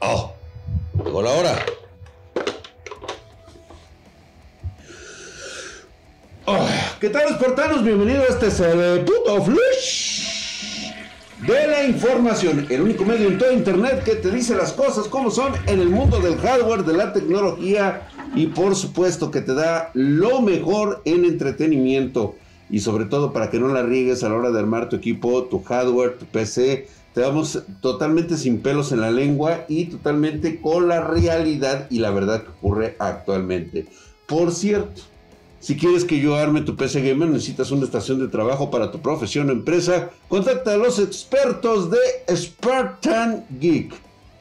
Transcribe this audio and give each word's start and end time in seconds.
¡Ah! 0.00 0.32
Llegó 1.04 1.20
la 1.20 1.30
hora. 1.30 1.66
Ah, 6.46 6.96
¿Qué 7.00 7.10
tal, 7.10 7.28
espartanos? 7.28 7.84
Bienvenidos 7.84 8.30
a 8.30 8.32
este 8.32 8.46
es 8.46 8.60
el 8.60 9.04
flush 9.44 10.24
de 11.46 11.66
la 11.66 11.84
información. 11.84 12.66
El 12.70 12.80
único 12.80 13.04
medio 13.04 13.28
en 13.28 13.36
todo 13.36 13.52
internet 13.52 14.02
que 14.04 14.14
te 14.14 14.30
dice 14.30 14.54
las 14.54 14.72
cosas 14.72 15.06
como 15.08 15.30
son 15.30 15.52
en 15.66 15.80
el 15.80 15.90
mundo 15.90 16.18
del 16.18 16.38
hardware, 16.38 16.82
de 16.84 16.94
la 16.94 17.12
tecnología 17.12 18.08
y 18.34 18.46
por 18.46 18.74
supuesto 18.74 19.30
que 19.30 19.42
te 19.42 19.52
da 19.52 19.90
lo 19.92 20.40
mejor 20.40 21.02
en 21.04 21.26
entretenimiento 21.26 22.36
y 22.70 22.80
sobre 22.80 23.04
todo 23.04 23.32
para 23.32 23.50
que 23.50 23.58
no 23.58 23.68
la 23.68 23.82
riegues 23.82 24.22
a 24.22 24.28
la 24.28 24.36
hora 24.36 24.50
de 24.50 24.58
armar 24.58 24.88
tu 24.88 24.96
equipo, 24.96 25.44
tu 25.44 25.62
hardware, 25.62 26.18
tu 26.18 26.26
PC. 26.26 26.88
Te 27.12 27.20
damos 27.20 27.62
totalmente 27.80 28.36
sin 28.36 28.60
pelos 28.60 28.90
en 28.90 29.00
la 29.00 29.10
lengua 29.10 29.64
y 29.68 29.86
totalmente 29.86 30.60
con 30.60 30.88
la 30.88 31.00
realidad 31.00 31.86
y 31.90 32.00
la 32.00 32.10
verdad 32.10 32.42
que 32.42 32.50
ocurre 32.50 32.96
actualmente. 32.98 33.86
Por 34.26 34.52
cierto, 34.52 35.02
si 35.60 35.76
quieres 35.76 36.04
que 36.04 36.20
yo 36.20 36.34
arme 36.34 36.60
tu 36.60 36.76
PC 36.76 37.00
Gamer, 37.00 37.28
necesitas 37.28 37.70
una 37.70 37.84
estación 37.84 38.18
de 38.18 38.28
trabajo 38.28 38.70
para 38.70 38.90
tu 38.90 39.00
profesión 39.00 39.48
o 39.48 39.52
empresa, 39.52 40.10
contacta 40.28 40.74
a 40.74 40.76
los 40.76 40.98
expertos 40.98 41.90
de 41.90 41.98
Spartan 42.36 43.46
Geek. 43.60 43.94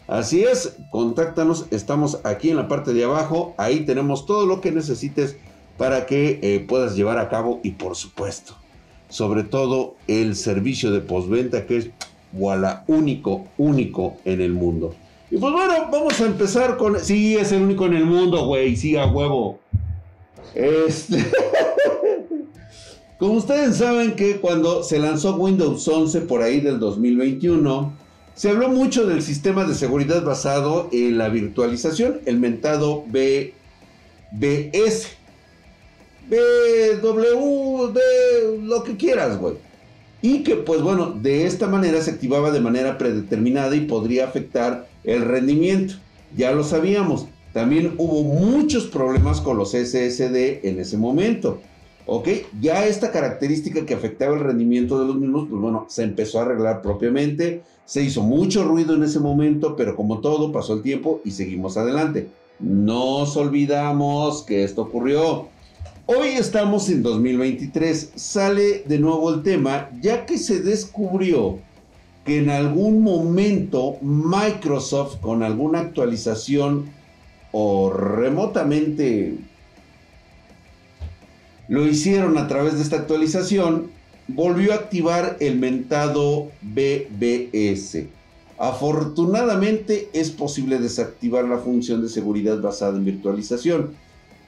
Así 0.08 0.44
es, 0.44 0.76
contáctanos, 0.92 1.66
estamos 1.72 2.20
aquí 2.26 2.50
en 2.50 2.58
la 2.58 2.68
parte 2.68 2.94
de 2.94 3.06
abajo, 3.06 3.56
ahí 3.58 3.86
tenemos 3.86 4.26
todo 4.26 4.46
lo 4.46 4.60
que 4.60 4.74
necesites 4.74 5.38
para 5.84 6.06
que 6.06 6.40
eh, 6.42 6.64
puedas 6.66 6.96
llevar 6.96 7.18
a 7.18 7.28
cabo 7.28 7.60
y 7.62 7.72
por 7.72 7.98
supuesto, 7.98 8.56
sobre 9.10 9.44
todo 9.44 9.96
el 10.08 10.38
servicio 10.38 10.92
de 10.92 11.02
postventa 11.02 11.66
que 11.66 11.76
es 11.76 11.90
voilà, 12.32 12.86
único, 12.88 13.48
único 13.58 14.16
en 14.24 14.40
el 14.40 14.54
mundo. 14.54 14.96
Y 15.30 15.36
pues 15.36 15.52
bueno, 15.52 15.74
vamos 15.92 16.22
a 16.22 16.26
empezar 16.26 16.78
con... 16.78 16.98
Sí, 17.02 17.36
es 17.36 17.52
el 17.52 17.64
único 17.64 17.86
en 17.86 17.96
el 17.96 18.06
mundo, 18.06 18.46
güey, 18.46 18.78
sí, 18.78 18.96
a 18.96 19.08
huevo. 19.08 19.60
Este... 20.56 21.18
Como 23.20 23.34
ustedes 23.34 23.76
saben 23.76 24.16
que 24.16 24.38
cuando 24.38 24.84
se 24.84 25.00
lanzó 25.00 25.36
Windows 25.36 25.86
11 25.86 26.22
por 26.22 26.44
ahí 26.44 26.62
del 26.62 26.80
2021, 26.80 27.92
se 28.36 28.52
habló 28.52 28.70
mucho 28.70 29.06
del 29.06 29.22
sistema 29.22 29.66
de 29.66 29.76
seguridad 29.76 30.24
basado 30.24 30.88
en 30.94 31.18
la 31.18 31.28
virtualización, 31.28 32.22
el 32.26 32.40
mentado 32.40 33.04
BBS. 34.32 35.23
BW, 36.30 37.92
B, 37.94 38.02
lo 38.62 38.84
que 38.84 38.98
quieras, 38.98 39.38
güey. 39.38 39.56
Y 40.22 40.44
que, 40.44 40.56
pues 40.56 40.82
bueno, 40.82 41.12
de 41.12 41.46
esta 41.46 41.68
manera 41.68 42.02
se 42.02 42.12
activaba 42.12 42.52
de 42.52 42.62
manera 42.62 42.98
predeterminada 42.98 43.76
y 43.76 43.82
podría 43.82 44.26
afectar 44.26 44.88
el 45.04 45.24
rendimiento. 45.24 45.96
Ya 46.36 46.52
lo 46.52 46.64
sabíamos. 46.64 47.28
También 47.52 47.94
hubo 47.98 48.24
muchos 48.24 48.86
problemas 48.86 49.42
con 49.42 49.58
los 49.58 49.72
SSD 49.72 50.66
en 50.66 50.80
ese 50.80 50.98
momento. 50.98 51.60
¿Ok? 52.06 52.28
Ya 52.60 52.86
esta 52.86 53.12
característica 53.12 53.86
que 53.86 53.94
afectaba 53.94 54.34
el 54.34 54.42
rendimiento 54.42 55.00
de 55.00 55.08
los 55.08 55.16
mismos, 55.16 55.48
pues 55.50 55.62
bueno, 55.62 55.86
se 55.88 56.04
empezó 56.04 56.40
a 56.40 56.44
arreglar 56.44 56.82
propiamente. 56.82 57.62
Se 57.86 58.02
hizo 58.02 58.22
mucho 58.22 58.64
ruido 58.64 58.96
en 58.96 59.04
ese 59.04 59.20
momento, 59.20 59.76
pero 59.76 59.96
como 59.96 60.20
todo, 60.20 60.52
pasó 60.52 60.74
el 60.74 60.82
tiempo 60.82 61.22
y 61.24 61.32
seguimos 61.32 61.78
adelante. 61.78 62.30
No 62.60 63.20
nos 63.20 63.38
olvidamos 63.38 64.44
que 64.44 64.64
esto 64.64 64.84
ocurrió. 64.84 65.48
Hoy 66.06 66.32
estamos 66.32 66.90
en 66.90 67.02
2023. 67.02 68.12
Sale 68.16 68.84
de 68.86 69.00
nuevo 69.00 69.34
el 69.34 69.42
tema, 69.42 69.90
ya 70.02 70.26
que 70.26 70.38
se 70.38 70.60
descubrió 70.60 71.60
que 72.26 72.40
en 72.40 72.50
algún 72.50 73.02
momento 73.02 73.96
Microsoft, 74.02 75.22
con 75.22 75.44
alguna 75.44 75.80
actualización 75.80 76.90
o 77.54 77.90
remotamente 77.90 79.38
lo 81.70 81.88
hicieron 81.88 82.38
a 82.38 82.50
través 82.50 82.74
de 82.74 82.82
esta 82.82 82.98
actualización, 82.98 83.90
volvió 84.28 84.74
a 84.74 84.76
activar 84.76 85.38
el 85.40 85.58
mentado 85.58 86.52
BBS. 86.62 88.08
Afortunadamente 88.58 90.10
es 90.12 90.32
posible 90.32 90.80
desactivar 90.80 91.46
la 91.46 91.60
función 91.60 92.02
de 92.02 92.10
seguridad 92.10 92.60
basada 92.60 92.98
en 92.98 93.06
virtualización 93.06 94.03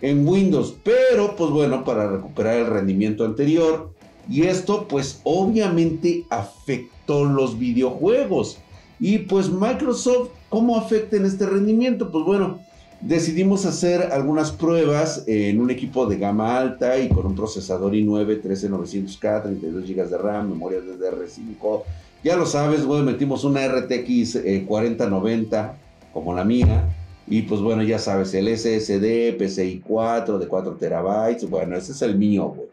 en 0.06 0.28
Windows, 0.28 0.76
pero 0.84 1.36
pues 1.36 1.50
bueno, 1.50 1.84
para 1.84 2.08
recuperar 2.08 2.58
el 2.58 2.68
rendimiento 2.68 3.26
anterior. 3.26 3.92
Y 4.30 4.44
esto 4.44 4.88
pues 4.88 5.22
obviamente 5.24 6.26
afectó 6.30 7.26
los 7.26 7.58
videojuegos. 7.58 8.60
Y 9.00 9.20
pues 9.20 9.50
Microsoft, 9.50 10.30
¿cómo 10.50 10.78
afecta 10.78 11.18
en 11.18 11.26
este 11.26 11.48
rendimiento? 11.48 12.12
Pues 12.12 12.24
bueno, 12.24 12.60
decidimos 13.02 13.66
hacer 13.66 14.14
algunas 14.14 14.52
pruebas 14.52 15.24
en 15.26 15.60
un 15.60 15.72
equipo 15.72 16.06
de 16.06 16.18
gama 16.18 16.58
alta 16.58 17.00
y 17.00 17.10
con 17.10 17.26
un 17.26 17.36
procesador 17.36 17.94
i9 17.94 18.44
13900K, 18.44 19.44
32 19.44 19.88
GB 19.88 20.08
de 20.08 20.18
RAM, 20.20 20.50
memoria 20.50 20.80
DDR5. 20.80 21.82
Ya 22.24 22.36
lo 22.36 22.46
sabes, 22.46 22.86
bueno, 22.86 23.06
metimos 23.06 23.44
una 23.44 23.68
RTX 23.68 24.40
4090 24.68 25.66
eh, 25.66 26.10
como 26.14 26.34
la 26.34 26.44
mía. 26.44 27.05
Y 27.28 27.44
pues 27.44 27.62
bueno, 27.62 27.84
ya 27.84 28.00
sabes, 28.00 28.34
el 28.34 28.48
SSD, 28.48 29.38
PCI 29.38 29.82
4 29.86 30.40
de 30.40 30.48
4 30.48 30.76
terabytes. 30.76 31.50
Bueno, 31.50 31.76
ese 31.76 31.92
es 31.92 32.02
el 32.02 32.18
mío, 32.18 32.54
güey. 32.56 32.68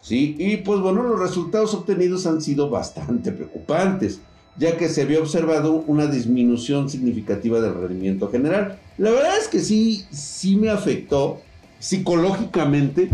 Sí, 0.00 0.36
y 0.38 0.58
pues 0.58 0.80
bueno, 0.80 1.02
los 1.02 1.18
resultados 1.18 1.74
obtenidos 1.74 2.26
han 2.26 2.40
sido 2.40 2.70
bastante 2.70 3.32
preocupantes 3.32 4.20
ya 4.58 4.76
que 4.76 4.88
se 4.88 5.02
había 5.02 5.20
observado 5.20 5.84
una 5.86 6.06
disminución 6.06 6.88
significativa 6.88 7.60
del 7.60 7.74
rendimiento 7.74 8.30
general. 8.30 8.78
La 8.98 9.10
verdad 9.10 9.36
es 9.38 9.48
que 9.48 9.60
sí, 9.60 10.04
sí 10.10 10.56
me 10.56 10.70
afectó 10.70 11.40
psicológicamente. 11.78 13.10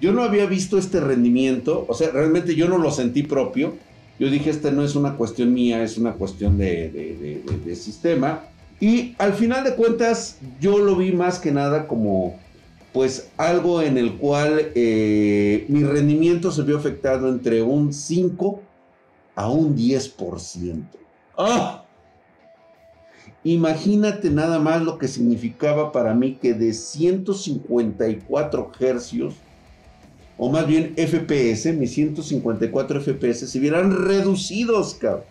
Yo 0.00 0.12
no 0.12 0.22
había 0.22 0.46
visto 0.46 0.78
este 0.78 1.00
rendimiento, 1.00 1.84
o 1.88 1.94
sea, 1.94 2.10
realmente 2.10 2.56
yo 2.56 2.68
no 2.68 2.78
lo 2.78 2.90
sentí 2.90 3.22
propio. 3.22 3.74
Yo 4.18 4.28
dije, 4.28 4.50
esta 4.50 4.70
no 4.70 4.84
es 4.84 4.96
una 4.96 5.16
cuestión 5.16 5.54
mía, 5.54 5.82
es 5.82 5.96
una 5.98 6.14
cuestión 6.14 6.58
de, 6.58 7.42
sistema. 7.76 8.44
Y 8.82 9.14
al 9.18 9.32
final 9.34 9.62
de 9.62 9.76
cuentas, 9.76 10.38
yo 10.60 10.78
lo 10.78 10.96
vi 10.96 11.12
más 11.12 11.38
que 11.38 11.52
nada 11.52 11.86
como, 11.86 12.34
pues, 12.92 13.30
algo 13.36 13.80
en 13.80 13.96
el 13.96 14.16
cual 14.16 14.72
eh, 14.74 15.64
mi 15.68 15.84
rendimiento 15.84 16.50
se 16.50 16.62
vio 16.62 16.78
afectado 16.78 17.28
entre 17.28 17.62
un 17.62 17.92
5 17.92 18.60
a 19.36 19.48
un 19.48 19.76
10%. 19.76 20.82
¡Ah! 21.38 21.84
Imagínate 23.44 24.30
nada 24.30 24.58
más 24.58 24.82
lo 24.82 24.98
que 24.98 25.06
significaba 25.06 25.92
para 25.92 26.12
mí 26.12 26.38
que 26.42 26.52
de 26.52 26.72
154 26.72 28.72
hercios, 28.80 29.34
o 30.36 30.50
más 30.50 30.66
bien 30.66 30.94
FPS, 30.96 31.72
mis 31.72 31.94
154 31.94 33.00
FPS 33.00 33.48
se 33.48 33.60
vieran 33.60 34.08
reducidos, 34.08 34.96
cabrón, 34.96 35.22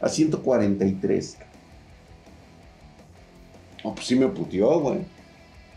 a 0.00 0.08
143. 0.08 1.38
No, 3.84 3.94
pues 3.94 4.06
sí 4.06 4.16
me 4.16 4.28
puteó, 4.28 4.80
güey. 4.80 4.98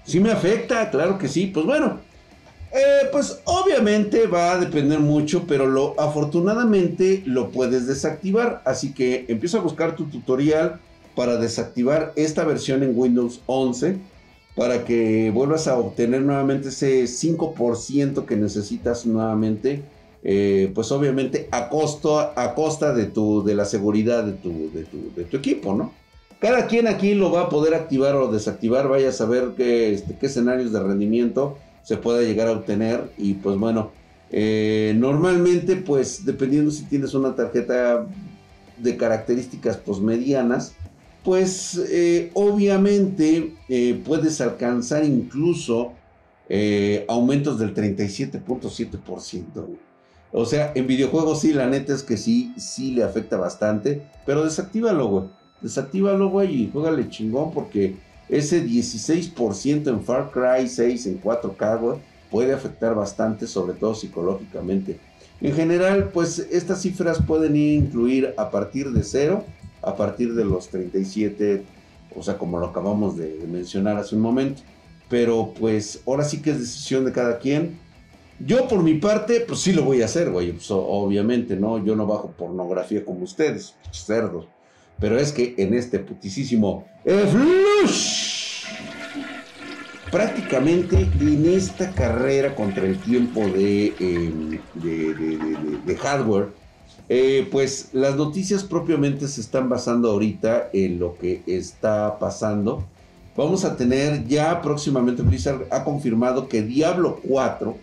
Sí 0.04 0.20
me 0.20 0.32
afecta, 0.32 0.90
claro 0.90 1.18
que 1.18 1.28
sí. 1.28 1.48
Pues 1.48 1.66
bueno, 1.66 2.00
eh, 2.72 3.08
pues 3.12 3.40
obviamente 3.46 4.28
va 4.28 4.54
a 4.54 4.58
depender 4.58 5.00
mucho, 5.00 5.46
pero 5.48 5.66
lo, 5.66 6.00
afortunadamente 6.00 7.24
lo 7.26 7.50
puedes 7.50 7.88
desactivar. 7.88 8.62
Así 8.66 8.94
que 8.94 9.26
empieza 9.28 9.58
a 9.58 9.62
buscar 9.62 9.96
tu 9.96 10.06
tutorial 10.06 10.80
para 11.16 11.38
desactivar 11.38 12.14
esta 12.16 12.44
versión 12.44 12.84
en 12.84 12.98
Windows 12.98 13.42
11 13.46 13.98
para 14.56 14.84
que 14.84 15.32
vuelvas 15.32 15.68
a 15.68 15.78
obtener 15.78 16.22
nuevamente 16.22 16.70
ese 16.70 17.04
5% 17.04 18.26
que 18.26 18.36
necesitas 18.36 19.06
nuevamente. 19.06 19.84
Eh, 20.22 20.72
pues 20.76 20.92
obviamente 20.92 21.48
a, 21.52 21.70
costo, 21.70 22.20
a 22.20 22.54
costa 22.54 22.94
de, 22.94 23.06
tu, 23.06 23.42
de 23.42 23.56
la 23.56 23.64
seguridad 23.64 24.26
de 24.26 24.34
tu, 24.34 24.70
de, 24.74 24.84
tu, 24.84 25.14
de 25.16 25.24
tu 25.24 25.38
equipo, 25.38 25.74
¿no? 25.74 25.94
Cada 26.40 26.68
quien 26.68 26.88
aquí 26.88 27.16
lo 27.16 27.32
va 27.32 27.42
a 27.44 27.50
poder 27.50 27.74
activar 27.74 28.16
o 28.16 28.32
desactivar, 28.32 28.88
vaya 28.88 29.10
a 29.10 29.12
saber 29.12 29.52
qué, 29.58 29.94
este, 29.94 30.16
escenarios 30.22 30.72
de 30.72 30.80
rendimiento 30.82 31.58
se 31.84 31.98
pueda 31.98 32.22
llegar 32.22 32.48
a 32.48 32.54
obtener. 32.54 33.12
Y 33.18 33.34
pues 33.34 33.58
bueno, 33.58 33.92
eh, 34.32 34.94
normalmente 34.96 35.76
pues 35.76 36.26
dependiendo 36.26 36.72
si 36.72 36.86
tienes 36.86 37.14
una 37.14 37.36
tarjeta 37.36 38.08
de 38.78 38.96
características 38.96 39.78
pues 39.78 40.00
medianas, 40.00 40.74
pues 41.26 41.76
eh, 41.90 42.32
obviamente 42.34 43.56
eh, 43.68 44.02
puedes 44.06 44.40
alcanzar 44.40 45.04
incluso 45.04 45.94
aumentos 47.08 47.60
del 47.60 47.76
37.7%. 47.76 49.68
O 50.32 50.46
sea, 50.46 50.72
en 50.74 50.88
videojuegos 50.88 51.42
sí, 51.42 51.54
la 51.54 51.68
neta 51.68 51.94
es 51.94 52.02
que 52.02 52.18
sí, 52.18 52.54
sí 52.58 52.92
le 52.92 53.04
afecta 53.04 53.38
bastante, 53.38 54.02
pero 54.26 54.44
desactívalo, 54.44 55.08
güey. 55.08 55.39
Desactívalo, 55.62 56.30
güey, 56.30 56.64
y 56.64 56.70
juégale 56.72 57.10
chingón 57.10 57.52
porque 57.52 57.96
ese 58.30 58.66
16% 58.66 59.88
en 59.88 60.04
Far 60.04 60.32
Cry 60.32 60.68
6 60.68 61.06
en 61.08 61.22
4K, 61.22 62.00
puede 62.30 62.54
afectar 62.54 62.96
bastante, 62.96 63.48
sobre 63.48 63.74
todo 63.74 63.96
psicológicamente. 63.96 65.00
En 65.42 65.54
general, 65.54 66.10
pues 66.14 66.40
estas 66.52 66.82
cifras 66.82 67.22
pueden 67.22 67.56
incluir 67.56 68.34
a 68.38 68.52
partir 68.52 68.92
de 68.92 69.04
cero, 69.04 69.46
a 69.82 69.96
partir 69.96 70.34
de 70.36 70.46
los 70.46 70.68
37, 70.70 71.64
o 72.16 72.24
sea, 72.24 72.38
como 72.38 72.60
lo 72.60 72.68
acabamos 72.68 73.18
de 73.18 73.40
mencionar 73.50 73.98
hace 73.98 74.16
un 74.16 74.22
momento. 74.22 74.62
Pero 75.10 75.54
pues 75.60 76.02
ahora 76.06 76.24
sí 76.24 76.42
que 76.42 76.52
es 76.52 76.60
decisión 76.60 77.06
de 77.06 77.12
cada 77.12 77.40
quien. 77.40 77.80
Yo 78.40 78.68
por 78.68 78.84
mi 78.84 78.96
parte, 78.96 79.42
pues 79.42 79.60
sí 79.60 79.74
lo 79.74 79.84
voy 79.84 80.02
a 80.02 80.06
hacer, 80.06 80.30
güey. 80.30 80.52
Pues, 80.52 80.70
obviamente, 80.72 81.56
¿no? 81.56 81.84
Yo 81.84 81.96
no 81.96 82.06
bajo 82.06 82.32
pornografía 82.32 83.04
como 83.04 83.24
ustedes, 83.24 83.76
cerdos. 83.92 84.46
Pero 85.00 85.18
es 85.18 85.32
que 85.32 85.56
en 85.58 85.74
este 85.74 86.00
putisísimo 86.00 86.86
Flush, 87.06 88.66
prácticamente 90.12 91.08
en 91.20 91.46
esta 91.50 91.92
carrera 91.92 92.54
contra 92.56 92.86
el 92.86 93.00
tiempo 93.00 93.42
de, 93.42 93.94
em, 94.00 94.60
de, 95.86 95.96
hardware, 95.96 96.50
eh, 97.08 97.48
pues 97.52 97.90
las 97.94 98.16
noticias 98.16 98.64
propiamente 98.64 99.28
se 99.28 99.42
están 99.42 99.70
basando 99.70 100.12
ahorita 100.12 100.70
en 100.74 101.00
lo 101.00 101.18
que 101.18 101.42
está 101.48 102.20
pasando. 102.20 102.84
Vamos 103.36 103.64
a 103.64 103.78
tener 103.78 104.28
ya 104.28 104.62
próximamente, 104.62 105.22
Blizzard 105.22 105.66
ha 105.72 105.84
confirmado 105.84 106.48
que 106.50 106.62
Diablo 106.62 107.20
4, 107.26 107.78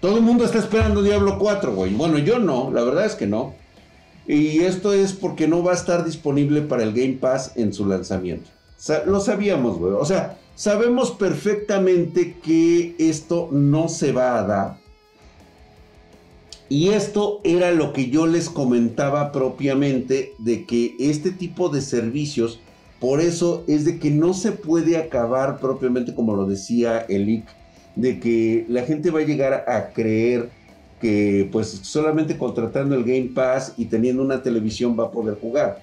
todo 0.00 0.16
el 0.16 0.22
mundo 0.22 0.44
está 0.44 0.58
esperando 0.58 1.02
Diablo 1.02 1.38
4, 1.38 1.74
güey. 1.74 1.94
Bueno, 1.94 2.18
yo 2.18 2.38
no, 2.38 2.70
la 2.72 2.82
verdad 2.82 3.06
es 3.06 3.14
que 3.14 3.26
no. 3.26 3.54
Y 4.30 4.60
esto 4.60 4.92
es 4.92 5.12
porque 5.12 5.48
no 5.48 5.64
va 5.64 5.72
a 5.72 5.74
estar 5.74 6.04
disponible 6.04 6.62
para 6.62 6.84
el 6.84 6.92
Game 6.92 7.14
Pass 7.14 7.50
en 7.56 7.72
su 7.72 7.84
lanzamiento. 7.84 8.48
lo 9.04 9.18
sabíamos, 9.18 9.76
güey. 9.76 9.92
O 9.94 10.04
sea, 10.04 10.38
sabemos 10.54 11.10
perfectamente 11.10 12.36
que 12.40 12.94
esto 13.00 13.48
no 13.50 13.88
se 13.88 14.12
va 14.12 14.38
a 14.38 14.46
dar. 14.46 14.76
Y 16.68 16.90
esto 16.90 17.40
era 17.42 17.72
lo 17.72 17.92
que 17.92 18.08
yo 18.08 18.28
les 18.28 18.48
comentaba 18.48 19.32
propiamente 19.32 20.34
de 20.38 20.64
que 20.64 20.94
este 21.00 21.32
tipo 21.32 21.68
de 21.68 21.80
servicios, 21.80 22.60
por 23.00 23.20
eso 23.20 23.64
es 23.66 23.84
de 23.84 23.98
que 23.98 24.12
no 24.12 24.32
se 24.32 24.52
puede 24.52 24.96
acabar 24.96 25.58
propiamente 25.58 26.14
como 26.14 26.36
lo 26.36 26.46
decía 26.46 27.00
Elic, 27.08 27.48
de 27.96 28.20
que 28.20 28.64
la 28.68 28.82
gente 28.82 29.10
va 29.10 29.18
a 29.18 29.24
llegar 29.24 29.64
a 29.66 29.88
creer 29.88 30.50
que 31.00 31.48
pues 31.50 31.68
solamente 31.82 32.36
contratando 32.36 32.94
el 32.94 33.04
Game 33.04 33.30
Pass 33.34 33.74
y 33.76 33.86
teniendo 33.86 34.22
una 34.22 34.42
televisión 34.42 34.96
va 34.98 35.04
a 35.04 35.10
poder 35.10 35.38
jugar. 35.40 35.80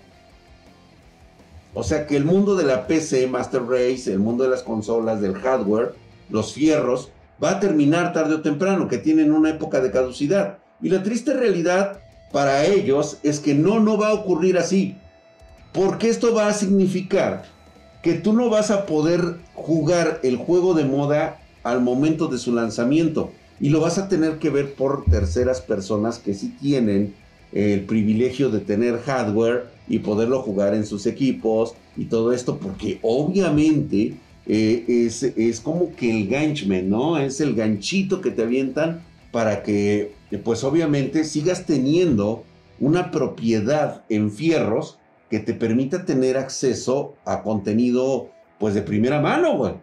O 1.74 1.84
sea 1.84 2.08
que 2.08 2.16
el 2.16 2.26
mundo 2.26 2.56
de 2.56 2.64
la 2.64 2.88
PC, 2.88 3.28
Master 3.28 3.64
Race, 3.64 4.12
el 4.12 4.20
mundo 4.20 4.44
de 4.44 4.50
las 4.50 4.64
consolas, 4.64 5.22
del 5.22 5.36
hardware, 5.36 5.94
los 6.30 6.54
fierros, 6.54 7.12
va 7.44 7.52
a 7.52 7.60
terminar 7.60 8.14
tarde 8.14 8.36
o 8.36 8.42
temprano, 8.42 8.88
que 8.88 8.98
tienen 8.98 9.32
una 9.32 9.52
época 9.52 9.80
de 9.80 9.92
caducidad. 9.92 10.60
Y 10.82 10.90
la 10.90 11.04
triste 11.04 11.34
realidad 11.34 12.00
para 12.32 12.66
ellos 12.66 13.18
es 13.24 13.40
que 13.40 13.54
no, 13.54 13.80
no 13.80 13.98
va 13.98 14.10
a 14.10 14.14
ocurrir 14.14 14.58
así. 14.58 14.96
Porque 15.74 16.10
esto 16.10 16.34
va 16.34 16.48
a 16.48 16.54
significar 16.54 17.44
que 18.02 18.14
tú 18.14 18.34
no 18.34 18.50
vas 18.50 18.72
a 18.72 18.86
poder 18.86 19.38
jugar 19.54 20.20
el 20.24 20.38
juego 20.38 20.74
de 20.74 20.86
moda 20.86 21.40
al 21.64 21.82
momento 21.82 22.28
de 22.28 22.38
su 22.38 22.54
lanzamiento 22.54 23.32
y 23.60 23.70
lo 23.70 23.82
vas 23.82 23.98
a 23.98 24.08
tener 24.08 24.40
que 24.40 24.50
ver 24.50 24.74
por 24.74 25.06
terceras 25.06 25.62
personas 25.62 26.20
que 26.20 26.34
sí 26.34 26.56
tienen 26.60 27.14
el 27.52 27.82
privilegio 27.86 28.50
de 28.50 28.60
tener 28.60 29.00
hardware 29.00 29.66
y 29.88 30.00
poderlo 30.00 30.42
jugar 30.42 30.74
en 30.74 30.86
sus 30.86 31.06
equipos 31.06 31.76
y 31.96 32.06
todo 32.06 32.34
esto, 32.34 32.58
porque 32.58 33.00
obviamente 33.02 34.16
eh, 34.46 34.86
es, 34.88 35.24
es, 35.24 35.60
como 35.60 35.96
que 35.96 36.10
el 36.10 36.28
ganchman, 36.28 36.90
¿no? 36.90 37.18
Es 37.18 37.42
el 37.42 37.56
ganchito 37.56 38.22
que 38.22 38.32
te 38.32 38.44
avientan 38.44 39.02
para 39.32 39.64
que, 39.64 40.14
pues 40.44 40.64
obviamente, 40.64 41.24
sigas 41.24 41.66
teniendo 41.66 42.44
una 42.80 43.12
propiedad 43.12 44.04
en 44.10 44.32
fierros 44.32 44.98
que 45.30 45.40
te 45.40 45.54
permita 45.54 46.06
tener 46.06 46.38
acceso 46.38 47.16
a 47.26 47.44
contenido, 47.44 48.30
pues 48.60 48.74
de 48.74 48.82
primera 48.82 49.20
mano, 49.20 49.58
güey. 49.58 49.74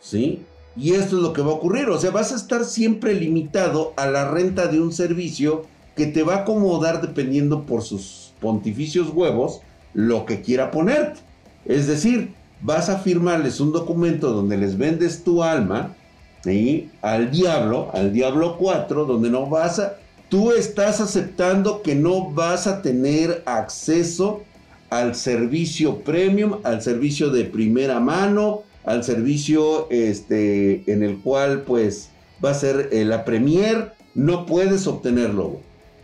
¿Sí? 0.00 0.42
Y 0.76 0.94
esto 0.94 1.16
es 1.16 1.22
lo 1.22 1.32
que 1.32 1.42
va 1.42 1.50
a 1.50 1.54
ocurrir. 1.54 1.88
O 1.88 1.98
sea, 1.98 2.10
vas 2.10 2.32
a 2.32 2.36
estar 2.36 2.64
siempre 2.64 3.14
limitado 3.14 3.92
a 3.96 4.06
la 4.06 4.28
renta 4.28 4.66
de 4.66 4.80
un 4.80 4.92
servicio 4.92 5.62
que 5.96 6.06
te 6.06 6.22
va 6.22 6.34
a 6.34 6.38
acomodar 6.38 7.00
dependiendo 7.00 7.64
por 7.64 7.82
sus 7.82 8.32
pontificios 8.40 9.10
huevos 9.10 9.60
lo 9.92 10.26
que 10.26 10.40
quiera 10.40 10.70
ponerte. 10.70 11.20
Es 11.64 11.86
decir, 11.86 12.32
vas 12.60 12.88
a 12.88 12.98
firmarles 12.98 13.60
un 13.60 13.72
documento 13.72 14.32
donde 14.32 14.56
les 14.56 14.76
vendes 14.76 15.22
tu 15.22 15.42
alma 15.42 15.94
al 17.00 17.30
diablo, 17.30 17.90
al 17.94 18.12
diablo 18.12 18.58
4, 18.58 19.06
donde 19.06 19.30
no 19.30 19.46
vas 19.46 19.78
a... 19.78 19.96
Tú 20.28 20.52
estás 20.52 21.00
aceptando 21.00 21.80
que 21.80 21.94
no 21.94 22.30
vas 22.30 22.66
a 22.66 22.82
tener 22.82 23.42
acceso 23.46 24.42
al 24.90 25.14
servicio 25.14 26.00
premium, 26.00 26.58
al 26.64 26.82
servicio 26.82 27.30
de 27.30 27.44
primera 27.44 28.00
mano, 28.00 28.62
al 28.84 29.04
servicio 29.04 29.88
este, 29.90 30.90
en 30.90 31.02
el 31.02 31.18
cual 31.18 31.62
pues 31.62 32.10
va 32.44 32.50
a 32.50 32.54
ser 32.54 32.90
eh, 32.92 33.04
la 33.04 33.24
premier, 33.24 33.92
no 34.14 34.46
puedes 34.46 34.86
obtenerlo. 34.86 35.60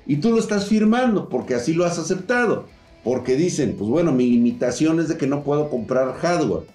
Y 0.06 0.16
tú 0.16 0.32
lo 0.32 0.38
estás 0.38 0.66
firmando 0.66 1.28
porque 1.28 1.54
así 1.54 1.74
lo 1.74 1.84
has 1.84 1.98
aceptado. 1.98 2.66
Porque 3.04 3.36
dicen, 3.36 3.76
pues 3.78 3.88
bueno, 3.88 4.12
mi 4.12 4.26
limitación 4.26 5.00
es 5.00 5.08
de 5.08 5.16
que 5.16 5.26
no 5.26 5.42
puedo 5.42 5.70
comprar 5.70 6.14
hardware. 6.14 6.66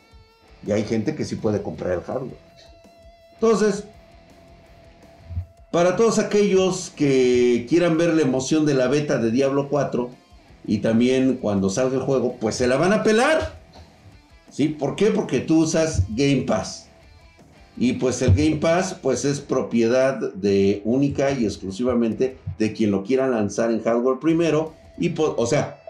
Y 0.66 0.72
hay 0.72 0.84
gente 0.84 1.16
que 1.16 1.26
sí 1.26 1.36
puede 1.36 1.62
comprar 1.62 1.94
el 1.94 2.02
hardware. 2.02 2.38
Entonces, 3.34 3.84
para 5.72 5.96
todos 5.96 6.20
aquellos 6.20 6.92
que 6.96 7.66
quieran 7.70 7.98
ver 7.98 8.14
la 8.14 8.22
emoción 8.22 8.66
de 8.66 8.74
la 8.74 8.88
beta 8.88 9.18
de 9.18 9.30
Diablo 9.30 9.68
4 9.70 10.10
y 10.66 10.78
también 10.78 11.38
cuando 11.38 11.70
salga 11.70 11.98
el 11.98 12.02
juego, 12.02 12.38
pues 12.40 12.56
se 12.56 12.68
la 12.68 12.78
van 12.78 12.94
a 12.94 13.04
pelar. 13.04 13.60
¿Sí? 14.56 14.70
¿Por 14.70 14.96
qué? 14.96 15.08
Porque 15.08 15.42
tú 15.42 15.64
usas 15.64 16.04
Game 16.16 16.44
Pass. 16.44 16.88
Y 17.76 17.92
pues 17.94 18.22
el 18.22 18.34
Game 18.34 18.56
Pass 18.56 18.96
pues 19.02 19.26
es 19.26 19.42
propiedad 19.42 20.18
de 20.34 20.82
única 20.86 21.32
y 21.32 21.44
exclusivamente 21.44 22.38
de 22.58 22.72
quien 22.72 22.92
lo 22.92 23.04
quiera 23.04 23.28
lanzar 23.28 23.70
en 23.70 23.84
hardware 23.84 24.20
primero. 24.20 24.74
Y 24.98 25.14
o 25.18 25.46
sea, 25.46 25.82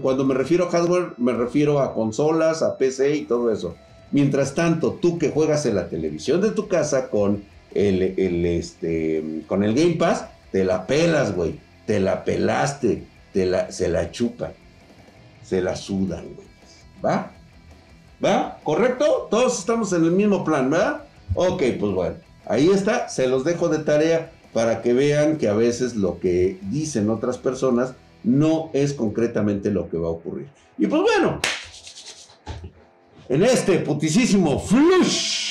cuando 0.00 0.24
me 0.24 0.32
refiero 0.32 0.66
a 0.66 0.70
hardware 0.70 1.14
me 1.16 1.32
refiero 1.32 1.80
a 1.80 1.92
consolas, 1.92 2.62
a 2.62 2.78
PC 2.78 3.16
y 3.16 3.22
todo 3.22 3.50
eso. 3.50 3.74
Mientras 4.12 4.54
tanto, 4.54 4.92
tú 4.92 5.18
que 5.18 5.30
juegas 5.30 5.66
en 5.66 5.74
la 5.74 5.88
televisión 5.88 6.40
de 6.40 6.52
tu 6.52 6.68
casa 6.68 7.10
con 7.10 7.42
el, 7.74 8.00
este, 8.46 9.42
con 9.48 9.64
el 9.64 9.74
Game 9.74 9.94
Pass, 9.94 10.26
te 10.52 10.62
la 10.62 10.86
pelas, 10.86 11.34
güey. 11.34 11.58
Te 11.84 11.98
la 11.98 12.22
pelaste. 12.22 13.02
Te 13.32 13.44
la, 13.44 13.72
se 13.72 13.88
la 13.88 14.12
chupan. 14.12 14.52
Se 15.42 15.60
la 15.60 15.74
sudan, 15.74 16.26
güey. 16.32 16.46
¿Va? 17.04 17.33
¿Va? 18.22 18.58
¿Correcto? 18.62 19.28
Todos 19.30 19.58
estamos 19.58 19.92
en 19.92 20.04
el 20.04 20.12
mismo 20.12 20.44
plan, 20.44 20.70
¿verdad? 20.70 21.04
Ok, 21.34 21.62
pues 21.78 21.92
bueno. 21.92 22.16
Ahí 22.46 22.68
está. 22.68 23.08
Se 23.08 23.26
los 23.26 23.44
dejo 23.44 23.68
de 23.68 23.78
tarea 23.78 24.32
para 24.52 24.82
que 24.82 24.92
vean 24.92 25.36
que 25.38 25.48
a 25.48 25.54
veces 25.54 25.96
lo 25.96 26.20
que 26.20 26.58
dicen 26.62 27.10
otras 27.10 27.38
personas 27.38 27.94
no 28.22 28.70
es 28.72 28.92
concretamente 28.94 29.70
lo 29.70 29.88
que 29.88 29.98
va 29.98 30.08
a 30.08 30.12
ocurrir. 30.12 30.48
Y 30.78 30.86
pues 30.86 31.02
bueno, 31.02 31.40
en 33.28 33.42
este 33.42 33.78
putisísimo 33.78 34.58
flush. 34.58 35.44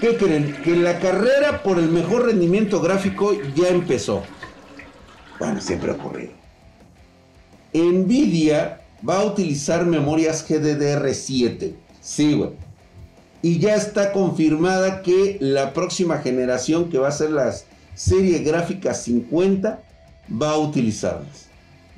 ¿Qué 0.00 0.16
creen? 0.16 0.54
Que 0.62 0.76
la 0.76 0.98
carrera 0.98 1.62
por 1.62 1.78
el 1.78 1.88
mejor 1.88 2.26
rendimiento 2.26 2.80
gráfico 2.80 3.32
ya 3.54 3.68
empezó. 3.68 4.22
Bueno, 5.38 5.60
siempre 5.60 5.92
ha 5.92 5.94
ocurrido. 5.94 6.32
Nvidia 7.72 8.83
va 9.06 9.20
a 9.20 9.24
utilizar 9.24 9.84
memorias 9.86 10.48
GDDR7. 10.48 11.74
Sí, 12.00 12.34
güey. 12.34 12.50
Y 13.42 13.58
ya 13.58 13.74
está 13.74 14.12
confirmada 14.12 15.02
que 15.02 15.36
la 15.40 15.74
próxima 15.74 16.18
generación, 16.18 16.88
que 16.88 16.98
va 16.98 17.08
a 17.08 17.12
ser 17.12 17.30
la 17.30 17.54
serie 17.94 18.38
gráfica 18.38 18.94
50, 18.94 19.82
va 20.42 20.50
a 20.52 20.58
utilizarlas. 20.58 21.44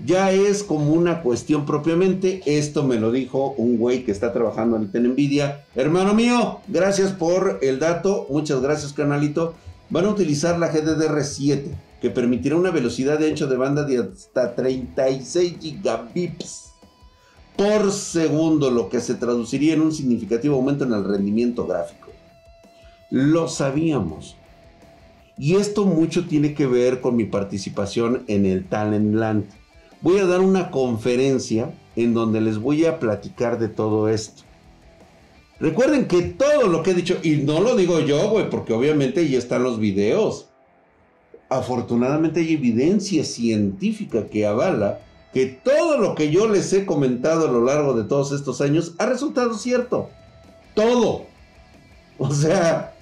Ya 0.05 0.31
es 0.33 0.63
como 0.63 0.93
una 0.93 1.23
cuestión 1.23 1.65
propiamente. 1.65 2.43
Esto 2.45 2.83
me 2.83 2.97
lo 2.97 3.13
dijo 3.13 3.55
un 3.57 3.79
güey 3.79 4.05
que 4.05 4.11
está 4.11 4.33
trabajando 4.33 4.77
ahorita 4.77 4.99
en 4.99 5.13
Nvidia. 5.13 5.65
Hermano 5.75 6.15
mío, 6.15 6.61
gracias 6.67 7.13
por 7.13 7.61
el 7.63 7.79
dato. 7.79 8.27
Muchas 8.29 8.61
gracias, 8.61 8.93
canalito. 8.93 9.55
Van 9.89 10.05
a 10.05 10.11
utilizar 10.11 10.59
la 10.59 10.73
GDDR7, 10.73 11.63
que 12.03 12.11
permitirá 12.11 12.57
una 12.57 12.73
velocidad 12.73 13.21
de 13.21 13.29
ancho 13.29 13.47
de 13.47 13.57
banda 13.57 13.85
de 13.85 13.99
hasta 13.99 14.55
36 14.57 15.57
gigabits 15.61 16.76
por 17.57 17.93
segundo, 17.93 18.71
lo 18.71 18.89
que 18.89 19.01
se 19.01 19.15
traduciría 19.15 19.75
en 19.75 19.81
un 19.81 19.93
significativo 19.93 20.57
aumento 20.57 20.85
en 20.85 20.93
el 20.93 21.05
rendimiento 21.05 21.67
gráfico. 21.67 22.09
Lo 23.11 23.49
sabíamos. 23.49 24.37
Y 25.39 25.57
esto 25.57 25.85
mucho 25.85 26.27
tiene 26.27 26.55
que 26.55 26.67
ver 26.67 27.01
con 27.01 27.17
mi 27.17 27.25
participación 27.25 28.25
en 28.27 28.47
el 28.47 28.67
Talentland 28.67 29.45
voy 30.01 30.19
a 30.19 30.27
dar 30.27 30.41
una 30.41 30.71
conferencia 30.71 31.75
en 31.97 32.15
donde 32.15 32.41
les 32.41 32.59
voy 32.59 32.85
a 32.85 32.99
platicar 32.99 33.59
de 33.59 33.69
todo 33.69 34.09
esto. 34.09 34.43
Recuerden 35.59 36.07
que 36.07 36.23
todo 36.23 36.69
lo 36.69 36.83
que 36.83 36.91
he 36.91 36.95
dicho, 36.95 37.19
y 37.23 37.37
no 37.39 37.61
lo 37.61 37.75
digo 37.75 38.01
yo, 38.01 38.29
güey, 38.29 38.51
porque 38.51 38.75
obviamente 38.75 39.27
ya 39.29 39.39
están 39.39 39.63
los 39.63 39.81
videos. 39.81 40.49
afortunadamente 41.49 42.41
hay 42.41 42.55
evidencia 42.55 43.25
científica 43.25 44.27
que 44.27 44.47
avala 44.47 45.01
que 45.33 45.47
todo 45.47 45.99
lo 45.99 46.15
que 46.15 46.31
yo 46.31 46.49
les 46.49 46.73
he 46.73 46.87
comentado 46.87 47.49
a 47.49 47.53
lo 47.53 47.65
largo 47.65 47.95
de 47.95 48.05
todos 48.05 48.33
estos 48.33 48.61
años 48.61 48.95
ha 48.99 49.07
resultado 49.07 49.55
cierto. 49.55 50.09
Todo. 50.75 51.27
O 52.19 52.33
sea, 52.33 52.95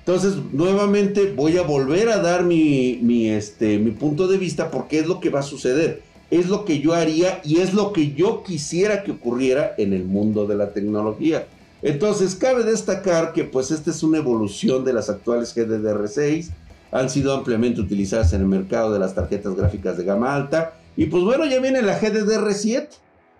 entonces 0.00 0.34
nuevamente 0.52 1.32
voy 1.32 1.58
a 1.58 1.62
volver 1.62 2.08
a 2.08 2.18
dar 2.18 2.42
mi, 2.44 2.98
mi, 3.02 3.28
este, 3.28 3.78
mi 3.78 3.90
punto 3.90 4.26
de 4.26 4.38
vista 4.38 4.70
porque 4.70 4.98
es 5.00 5.06
lo 5.06 5.20
que 5.20 5.30
va 5.30 5.40
a 5.40 5.44
suceder. 5.44 6.02
Es 6.30 6.48
lo 6.48 6.64
que 6.64 6.80
yo 6.80 6.94
haría 6.94 7.40
y 7.44 7.60
es 7.60 7.74
lo 7.74 7.92
que 7.92 8.12
yo 8.12 8.42
quisiera 8.42 9.02
que 9.02 9.12
ocurriera 9.12 9.74
en 9.78 9.92
el 9.92 10.04
mundo 10.04 10.46
de 10.46 10.56
la 10.56 10.72
tecnología. 10.72 11.46
Entonces 11.82 12.34
cabe 12.34 12.64
destacar 12.64 13.32
que 13.32 13.44
pues 13.44 13.70
esta 13.70 13.90
es 13.90 14.02
una 14.02 14.18
evolución 14.18 14.84
de 14.84 14.92
las 14.92 15.08
actuales 15.08 15.56
GDDR6 15.56 16.48
han 16.90 17.10
sido 17.10 17.34
ampliamente 17.34 17.80
utilizadas 17.80 18.32
en 18.32 18.40
el 18.40 18.46
mercado 18.46 18.92
de 18.92 18.98
las 18.98 19.14
tarjetas 19.14 19.54
gráficas 19.54 19.96
de 19.96 20.04
gama 20.04 20.34
alta. 20.34 20.74
Y 20.98 21.06
pues 21.06 21.22
bueno, 21.22 21.46
ya 21.46 21.60
viene 21.60 21.80
la 21.80 22.00
GDDR7. 22.00 22.88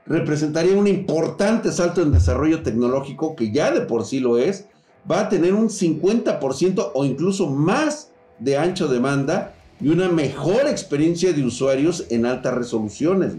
Representaría 0.06 0.78
un 0.78 0.86
importante 0.86 1.72
salto 1.72 2.00
en 2.02 2.12
desarrollo 2.12 2.62
tecnológico 2.62 3.34
que 3.34 3.50
ya 3.50 3.72
de 3.72 3.80
por 3.80 4.04
sí 4.04 4.20
lo 4.20 4.38
es. 4.38 4.66
Va 5.10 5.22
a 5.22 5.28
tener 5.28 5.54
un 5.54 5.68
50% 5.68 6.92
o 6.94 7.04
incluso 7.04 7.48
más 7.48 8.12
de 8.38 8.56
ancho 8.56 8.86
de 8.86 9.00
banda 9.00 9.54
y 9.80 9.88
una 9.88 10.08
mejor 10.08 10.68
experiencia 10.68 11.32
de 11.32 11.42
usuarios 11.42 12.06
en 12.10 12.26
altas 12.26 12.54
resoluciones. 12.54 13.32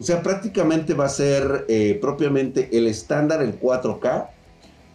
O 0.00 0.02
sea, 0.02 0.20
prácticamente 0.20 0.94
va 0.94 1.04
a 1.04 1.08
ser 1.08 1.64
eh, 1.68 1.96
propiamente 2.02 2.76
el 2.76 2.88
estándar, 2.88 3.40
el 3.40 3.60
4K 3.60 4.30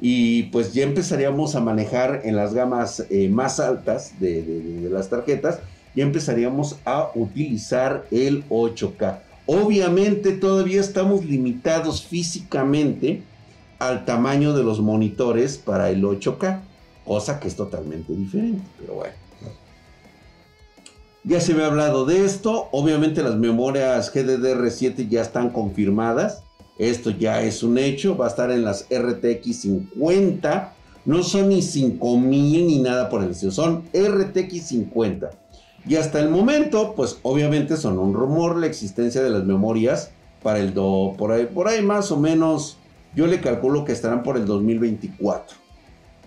y 0.01 0.43
pues 0.43 0.73
ya 0.73 0.83
empezaríamos 0.83 1.55
a 1.55 1.61
manejar 1.61 2.23
en 2.25 2.35
las 2.35 2.53
gamas 2.53 3.05
eh, 3.09 3.29
más 3.29 3.61
altas 3.61 4.19
de, 4.19 4.89
las 4.91 5.09
tarjetas, 5.09 5.59
ya 5.95 6.03
empezaríamos 6.03 6.77
a 6.85 7.11
utilizar 7.15 8.05
el 8.11 8.47
8K. 8.49 9.19
Obviamente 9.45 10.31
todavía 10.31 10.81
estamos 10.81 11.23
limitados 11.23 12.03
físicamente 12.03 13.23
al 13.79 14.05
tamaño 14.05 14.53
de 14.53 14.63
los 14.63 14.79
monitores 14.79 15.57
para 15.57 15.89
el 15.89 16.03
8K, 16.03 16.61
cosa 17.05 17.39
que 17.39 17.47
es 17.47 17.55
totalmente 17.55 18.13
diferente, 18.13 18.63
pero 18.79 18.95
bueno. 18.95 19.13
Ya 21.23 21.39
se 21.39 21.55
me 21.55 21.63
ha 21.63 21.67
hablado 21.67 22.05
de 22.05 22.23
esto, 22.23 22.69
obviamente 22.71 23.23
las 23.23 23.35
memorias 23.35 24.13
GDDR7 24.13 25.09
ya 25.09 25.21
están 25.21 25.49
confirmadas, 25.49 26.43
esto 26.77 27.09
ya 27.09 27.41
es 27.41 27.63
un 27.63 27.77
hecho, 27.77 28.17
va 28.17 28.25
a 28.25 28.29
estar 28.29 28.51
en 28.51 28.63
las 28.63 28.85
RTX 28.91 29.61
50. 29.61 30.73
No 31.05 31.23
son 31.23 31.49
ni 31.49 31.61
5000 31.61 32.67
ni 32.67 32.79
nada 32.79 33.09
por 33.09 33.23
el 33.23 33.31
estilo, 33.31 33.51
son 33.51 33.85
RTX 33.93 34.67
50. 34.67 35.29
Y 35.87 35.97
hasta 35.97 36.19
el 36.19 36.29
momento, 36.29 36.93
pues 36.95 37.19
obviamente 37.21 37.77
son 37.77 37.99
un 37.99 38.13
rumor 38.13 38.57
la 38.57 38.65
existencia 38.65 39.21
de 39.21 39.29
las 39.29 39.43
memorias 39.43 40.11
para 40.41 40.59
el 40.59 40.73
do, 40.73 41.13
por 41.17 41.31
ahí, 41.31 41.45
por 41.45 41.67
ahí 41.67 41.81
más 41.81 42.11
o 42.11 42.19
menos, 42.19 42.77
yo 43.15 43.27
le 43.27 43.39
calculo 43.41 43.85
que 43.85 43.91
estarán 43.91 44.23
por 44.23 44.37
el 44.37 44.45
2024. 44.45 45.57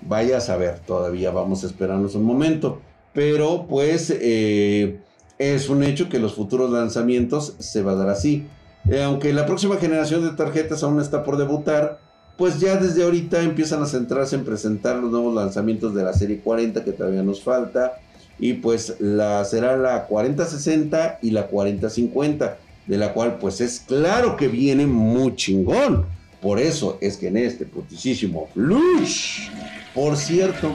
Vaya 0.03 0.39
a 0.39 0.41
saber, 0.41 0.79
todavía 0.81 1.31
vamos 1.31 1.65
a 1.65 1.67
esperarnos 1.67 2.15
un 2.15 2.25
momento. 2.25 2.81
Pero 3.13 3.67
pues 3.69 4.11
eh, 4.11 5.01
es 5.39 5.69
un 5.69 5.83
hecho 5.83 6.09
que 6.09 6.19
los 6.19 6.35
futuros 6.35 6.71
lanzamientos 6.71 7.57
se 7.59 7.83
va 7.83 7.93
a 7.93 7.97
dar 7.97 8.11
así. 8.11 8.47
Eh, 8.89 9.03
aunque 9.03 9.33
la 9.33 9.47
próxima 9.47 9.77
generación 9.77 10.25
de 10.25 10.37
tarjetas 10.37 10.83
aún 10.83 11.01
está 11.01 11.25
por 11.25 11.37
debutar, 11.37 12.01
pues 12.37 12.61
ya 12.61 12.77
desde 12.77 13.03
ahorita 13.03 13.43
empiezan 13.43 13.83
a 13.83 13.87
centrarse 13.87 14.37
en 14.37 14.45
presentar 14.45 14.97
los 14.97 15.11
nuevos 15.11 15.35
lanzamientos 15.35 15.95
de 15.95 16.05
la 16.05 16.13
serie 16.13 16.41
40 16.41 16.85
que 16.85 16.93
todavía 16.93 17.23
nos 17.23 17.43
falta. 17.43 17.99
Y 18.39 18.55
pues 18.55 18.97
la, 19.01 19.45
será 19.45 19.77
la 19.77 20.07
4060 20.07 21.19
y 21.23 21.31
la 21.31 21.47
4050, 21.47 22.59
de 22.87 22.99
la 22.99 23.13
cual 23.13 23.39
pues 23.39 23.61
es 23.61 23.81
claro 23.81 24.37
que 24.37 24.49
viene 24.49 24.87
muy 24.87 25.35
chingón. 25.35 26.07
Por 26.41 26.61
eso 26.61 26.99
es 27.01 27.17
que 27.17 27.29
en 27.29 27.37
este 27.37 27.67
putisísimo 27.67 28.49
flush, 28.55 29.49
por 29.93 30.17
cierto, 30.17 30.73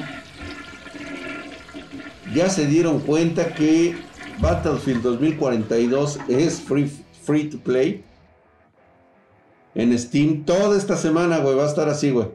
ya 2.36 2.50
se 2.50 2.68
dieron 2.68 3.00
cuenta 3.00 3.54
que 3.54 3.96
Battlefield 4.40 5.02
2042 5.04 6.20
es 6.28 6.60
free 6.60 6.92
free 7.24 7.50
to 7.50 7.58
play 7.58 8.04
en 9.76 9.98
Steam. 9.98 10.44
Toda 10.46 10.78
esta 10.78 10.98
semana, 10.98 11.40
güey, 11.40 11.56
va 11.56 11.64
a 11.64 11.68
estar 11.68 11.90
así, 11.90 12.12
güey. 12.12 12.28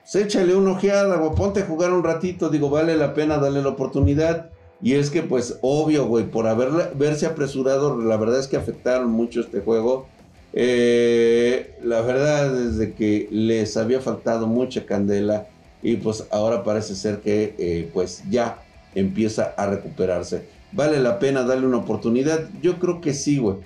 Pues 0.00 0.14
échale 0.16 0.54
una 0.54 0.72
ojeada, 0.72 1.16
güey, 1.16 1.34
ponte 1.34 1.62
a 1.62 1.66
jugar 1.66 1.92
un 1.92 2.04
ratito. 2.04 2.48
Digo, 2.48 2.70
vale 2.70 2.96
la 2.96 3.14
pena 3.14 3.38
darle 3.38 3.62
la 3.62 3.70
oportunidad. 3.70 4.50
Y 4.82 4.92
es 4.92 5.10
que, 5.10 5.22
pues, 5.22 5.58
obvio, 5.62 6.06
güey, 6.06 6.30
por 6.30 6.46
haberse 6.46 7.26
apresurado, 7.26 7.98
la 8.00 8.16
verdad 8.16 8.38
es 8.38 8.46
que 8.46 8.56
afectaron 8.56 9.10
mucho 9.10 9.40
este 9.40 9.60
juego. 9.60 10.06
Eh, 10.52 11.74
la 11.82 12.00
verdad 12.02 12.58
es 12.60 12.78
de 12.78 12.94
que 12.94 13.28
les 13.30 13.76
había 13.76 14.00
faltado 14.00 14.46
mucha 14.46 14.86
candela. 14.86 15.48
Y 15.82 15.96
pues 15.96 16.26
ahora 16.30 16.64
parece 16.64 16.94
ser 16.94 17.20
que, 17.20 17.54
eh, 17.58 17.90
pues, 17.92 18.22
ya 18.30 18.62
empieza 18.94 19.54
a 19.56 19.66
recuperarse. 19.66 20.46
¿Vale 20.72 21.00
la 21.00 21.18
pena 21.18 21.42
darle 21.42 21.66
una 21.66 21.78
oportunidad? 21.78 22.48
Yo 22.62 22.78
creo 22.78 23.00
que 23.00 23.14
sí, 23.14 23.38
güey. 23.38 23.56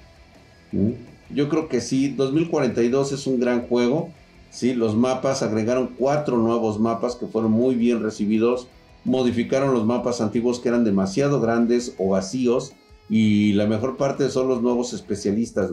Yo 1.31 1.49
creo 1.49 1.69
que 1.69 1.81
sí, 1.81 2.09
2042 2.09 3.13
es 3.13 3.27
un 3.27 3.41
gran 3.41 3.63
juego. 3.67 4.11
Sí, 4.51 4.75
los 4.75 4.97
mapas 4.97 5.43
agregaron 5.43 5.95
cuatro 5.99 6.37
nuevos 6.37 6.79
mapas 6.79 7.17
que 7.17 7.27
fueron 7.27 7.53
muy 7.53 7.75
bien 7.75 8.03
recibidos. 8.03 8.69
Modificaron 9.05 9.75
los 9.75 9.87
mapas 9.87 10.21
antiguos 10.21 10.61
que 10.61 10.69
eran 10.69 10.85
demasiado 10.85 11.41
grandes 11.41 11.95
o 11.99 12.11
vacíos. 12.11 12.73
Y 13.09 13.55
la 13.55 13.67
mejor 13.67 13.97
parte 13.97 14.29
son 14.31 14.49
los 14.49 14.63
nuevos 14.63 14.93
especialistas. 14.93 15.71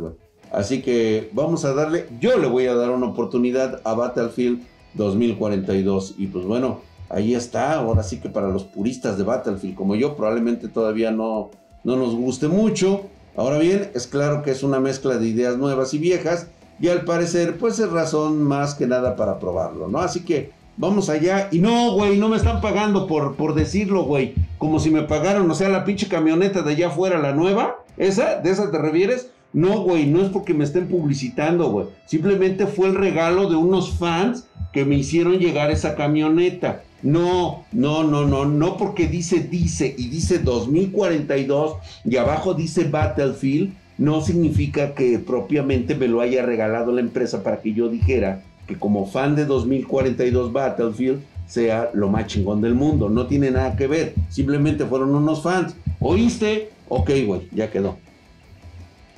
Así 0.51 0.81
que 0.81 1.29
vamos 1.33 1.65
a 1.65 1.73
darle, 1.73 2.07
yo 2.19 2.37
le 2.37 2.47
voy 2.47 2.67
a 2.67 2.75
dar 2.75 2.89
una 2.91 3.07
oportunidad 3.07 3.81
a 3.83 3.93
Battlefield 3.93 4.61
2042. 4.95 6.15
Y 6.17 6.27
pues 6.27 6.45
bueno, 6.45 6.81
ahí 7.09 7.35
está. 7.35 7.75
Ahora 7.75 8.03
sí 8.03 8.19
que 8.19 8.29
para 8.29 8.49
los 8.49 8.63
puristas 8.63 9.17
de 9.17 9.23
Battlefield 9.23 9.75
como 9.75 9.95
yo, 9.95 10.15
probablemente 10.15 10.67
todavía 10.67 11.11
no, 11.11 11.51
no 11.83 11.95
nos 11.95 12.15
guste 12.15 12.47
mucho. 12.47 13.07
Ahora 13.35 13.59
bien, 13.59 13.91
es 13.93 14.07
claro 14.07 14.41
que 14.41 14.51
es 14.51 14.63
una 14.63 14.79
mezcla 14.79 15.17
de 15.17 15.27
ideas 15.27 15.57
nuevas 15.57 15.93
y 15.93 15.99
viejas 15.99 16.47
y 16.79 16.89
al 16.89 17.05
parecer 17.05 17.57
pues 17.57 17.79
es 17.79 17.89
razón 17.89 18.41
más 18.43 18.75
que 18.75 18.87
nada 18.87 19.15
para 19.15 19.39
probarlo, 19.39 19.87
¿no? 19.87 19.99
Así 19.99 20.23
que 20.23 20.51
vamos 20.77 21.09
allá 21.09 21.49
y 21.51 21.59
no, 21.59 21.91
güey, 21.91 22.17
no 22.17 22.29
me 22.29 22.37
están 22.37 22.61
pagando 22.61 23.07
por, 23.07 23.35
por 23.35 23.53
decirlo, 23.55 24.03
güey, 24.03 24.35
como 24.57 24.79
si 24.79 24.89
me 24.89 25.03
pagaron, 25.03 25.49
o 25.49 25.55
sea, 25.55 25.69
la 25.69 25.83
pinche 25.83 26.07
camioneta 26.07 26.61
de 26.61 26.73
allá 26.73 26.87
afuera, 26.87 27.19
la 27.19 27.33
nueva, 27.33 27.83
esa, 27.97 28.39
¿de 28.39 28.51
esa 28.51 28.71
te 28.71 28.77
refieres? 28.77 29.31
No, 29.53 29.81
güey, 29.81 30.05
no 30.05 30.21
es 30.21 30.29
porque 30.29 30.53
me 30.53 30.63
estén 30.63 30.87
publicitando, 30.87 31.71
güey. 31.71 31.87
Simplemente 32.05 32.67
fue 32.67 32.87
el 32.87 32.95
regalo 32.95 33.49
de 33.49 33.55
unos 33.55 33.97
fans 33.97 34.45
que 34.71 34.85
me 34.85 34.95
hicieron 34.95 35.39
llegar 35.39 35.71
esa 35.71 35.95
camioneta. 35.95 36.83
No, 37.01 37.65
no, 37.71 38.03
no, 38.03 38.25
no, 38.25 38.45
no 38.45 38.77
porque 38.77 39.07
dice 39.07 39.39
dice 39.39 39.95
y 39.97 40.09
dice 40.09 40.39
2042 40.39 41.77
y 42.05 42.17
abajo 42.17 42.53
dice 42.53 42.85
Battlefield, 42.85 43.73
no 43.97 44.21
significa 44.21 44.93
que 44.93 45.17
propiamente 45.19 45.95
me 45.95 46.07
lo 46.07 46.21
haya 46.21 46.43
regalado 46.43 46.91
la 46.91 47.01
empresa 47.01 47.43
para 47.43 47.61
que 47.61 47.73
yo 47.73 47.87
dijera 47.87 48.43
que 48.67 48.77
como 48.77 49.07
fan 49.07 49.35
de 49.35 49.45
2042 49.45 50.51
Battlefield 50.51 51.21
sea 51.47 51.89
lo 51.93 52.09
más 52.09 52.27
chingón 52.27 52.61
del 52.61 52.75
mundo. 52.75 53.09
No 53.09 53.27
tiene 53.27 53.49
nada 53.49 53.75
que 53.75 53.87
ver, 53.87 54.13
simplemente 54.29 54.85
fueron 54.85 55.15
unos 55.15 55.41
fans. 55.41 55.73
¿Oíste? 55.99 56.71
Ok, 56.89 57.09
güey, 57.25 57.47
ya 57.51 57.71
quedó. 57.71 57.97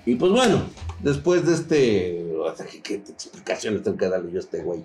Y 0.06 0.16
pues 0.16 0.32
bueno, 0.32 0.62
después 1.02 1.46
de 1.46 1.54
este... 1.54 2.26
¿Qué, 2.84 2.96
explicaciones 2.96 3.84
tengo 3.84 3.98
que 3.98 4.08
darle 4.08 4.32
yo 4.32 4.38
a 4.38 4.42
este 4.42 4.62
güey? 4.62 4.82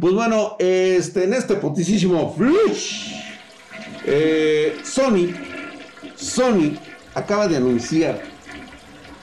Pues 0.00 0.14
bueno, 0.14 0.56
este, 0.58 1.24
en 1.24 1.34
este 1.34 1.56
putisísimo 1.56 2.34
flush, 2.34 3.14
eh, 4.06 4.76
Sony, 4.84 5.32
Sony 6.14 6.76
acaba 7.14 7.48
de 7.48 7.56
anunciar 7.56 8.22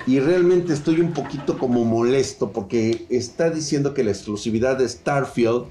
y 0.08 0.20
realmente 0.20 0.74
estoy 0.74 1.00
un 1.00 1.14
poquito 1.14 1.58
como 1.58 1.84
molesto 1.84 2.52
porque 2.52 3.06
está 3.10 3.50
diciendo 3.50 3.94
que 3.94 4.04
la 4.04 4.12
exclusividad 4.12 4.78
de 4.78 4.88
Starfield 4.88 5.64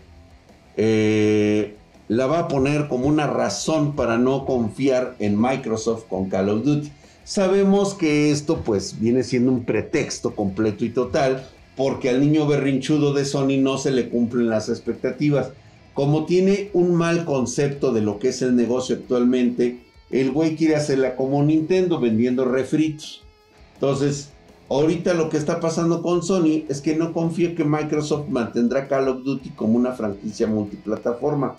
eh, 0.76 1.76
la 2.08 2.26
va 2.26 2.40
a 2.40 2.48
poner 2.48 2.88
como 2.88 3.06
una 3.06 3.26
razón 3.26 3.94
para 3.94 4.18
no 4.18 4.44
confiar 4.44 5.14
en 5.20 5.40
Microsoft 5.40 6.04
con 6.08 6.28
Call 6.28 6.48
of 6.48 6.64
Duty. 6.64 6.90
Sabemos 7.24 7.94
que 7.94 8.30
esto 8.30 8.62
pues 8.62 9.00
viene 9.00 9.22
siendo 9.22 9.52
un 9.52 9.64
pretexto 9.64 10.34
completo 10.34 10.84
y 10.84 10.90
total 10.90 11.46
porque 11.76 12.10
al 12.10 12.20
niño 12.20 12.46
berrinchudo 12.46 13.14
de 13.14 13.24
Sony 13.24 13.58
no 13.60 13.78
se 13.78 13.92
le 13.92 14.08
cumplen 14.08 14.48
las 14.48 14.68
expectativas. 14.68 15.50
Como 15.94 16.26
tiene 16.26 16.70
un 16.72 16.94
mal 16.94 17.24
concepto 17.24 17.92
de 17.92 18.02
lo 18.02 18.18
que 18.18 18.28
es 18.28 18.42
el 18.42 18.56
negocio 18.56 18.96
actualmente, 18.96 19.78
el 20.10 20.32
güey 20.32 20.56
quiere 20.56 20.74
hacerla 20.76 21.14
como 21.14 21.42
Nintendo 21.42 22.00
vendiendo 22.00 22.44
refritos. 22.44 23.23
Entonces, 23.74 24.30
ahorita 24.68 25.14
lo 25.14 25.28
que 25.28 25.36
está 25.36 25.60
pasando 25.60 26.02
con 26.02 26.22
Sony 26.22 26.64
es 26.68 26.80
que 26.80 26.96
no 26.96 27.12
confía 27.12 27.54
que 27.54 27.64
Microsoft 27.64 28.28
mantendrá 28.28 28.88
Call 28.88 29.08
of 29.08 29.24
Duty 29.24 29.50
como 29.50 29.76
una 29.76 29.92
franquicia 29.92 30.46
multiplataforma, 30.46 31.56